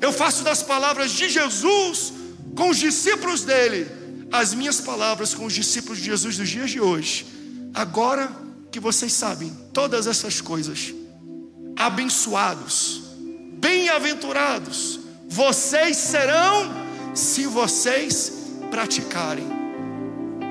[0.00, 2.12] eu faço das palavras de Jesus
[2.54, 3.86] com os discípulos dele,
[4.30, 7.26] as minhas palavras com os discípulos de Jesus dos dias de hoje.
[7.74, 8.30] Agora
[8.70, 10.94] que vocês sabem todas essas coisas,
[11.76, 13.02] abençoados,
[13.58, 16.70] bem-aventurados, vocês serão
[17.14, 18.32] se vocês
[18.70, 19.57] praticarem.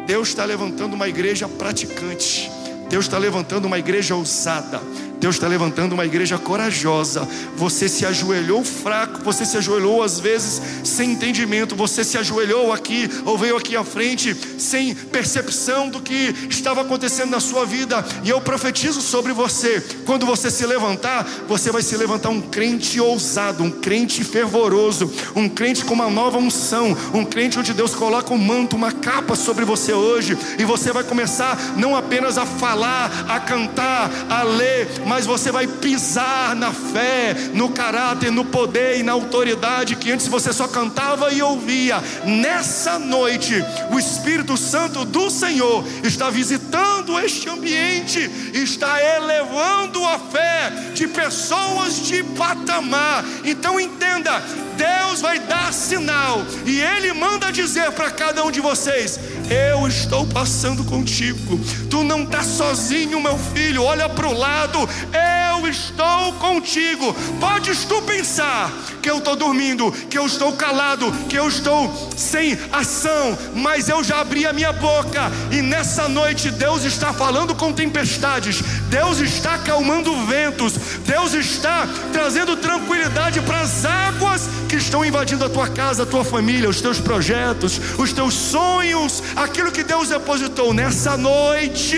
[0.07, 2.49] Deus está levantando uma igreja praticante.
[2.89, 4.81] Deus está levantando uma igreja ousada.
[5.19, 7.27] Deus está levantando uma igreja corajosa.
[7.55, 13.09] Você se ajoelhou fraco, você se ajoelhou às vezes sem entendimento, você se ajoelhou aqui
[13.25, 18.05] ou veio aqui à frente sem percepção do que estava acontecendo na sua vida.
[18.23, 22.99] E eu profetizo sobre você: quando você se levantar, você vai se levantar um crente
[22.99, 28.33] ousado, um crente fervoroso, um crente com uma nova unção, um crente onde Deus coloca
[28.33, 33.25] um manto, uma capa sobre você hoje, e você vai começar não apenas a falar,
[33.27, 39.03] a cantar, a ler, mas você vai pisar na fé, no caráter, no poder e
[39.03, 42.03] na autoridade que antes você só cantava e ouvia.
[42.25, 43.53] Nessa noite,
[43.91, 48.19] o Espírito Santo do Senhor está visitando este ambiente,
[48.53, 53.23] está elevando a fé de pessoas de patamar.
[53.45, 54.43] Então entenda,
[54.77, 59.19] Deus vai dar sinal e Ele manda dizer para cada um de vocês:
[59.49, 61.59] Eu estou passando contigo.
[61.89, 63.83] Tu não está sozinho, meu filho.
[63.83, 64.79] Olha para o lado.
[64.79, 67.13] Eu estou contigo.
[67.39, 68.71] Podes tu pensar
[69.01, 74.03] que eu estou dormindo, que eu estou calado, que eu estou sem ação, mas eu
[74.03, 78.61] já abri a minha boca e nessa noite Deus está falando com tempestades.
[78.89, 80.73] Deus está acalmando ventos.
[81.05, 86.25] Deus está trazendo tranquilidade para as águas que estão invadindo a tua casa, a tua
[86.25, 91.97] família, os teus projetos, os teus sonhos, aquilo que Deus depositou nessa noite.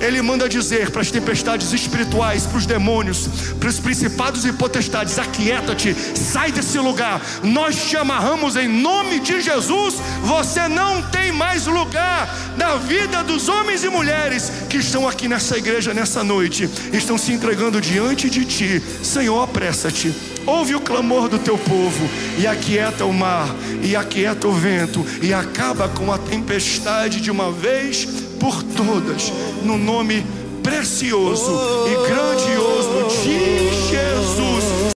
[0.00, 5.18] Ele manda dizer para as tempestades espirituais, para os demônios, para os principados e potestades:
[5.18, 7.20] aquieta-te, sai desse lugar.
[7.42, 9.96] Nós te amarramos em nome de Jesus.
[10.22, 15.58] Você não tem mais lugar na vida dos homens e mulheres que estão aqui nessa
[15.58, 18.82] igreja nessa noite, estão se entregando diante de ti.
[19.02, 24.52] Senhor, apressa-te Ouve o clamor do teu povo e aquieta o mar, e aquieta o
[24.52, 28.06] vento, e acaba com a tempestade de uma vez
[28.40, 29.30] por todas,
[29.62, 30.24] no nome
[30.62, 31.52] precioso
[31.86, 34.77] e grandioso de Jesus.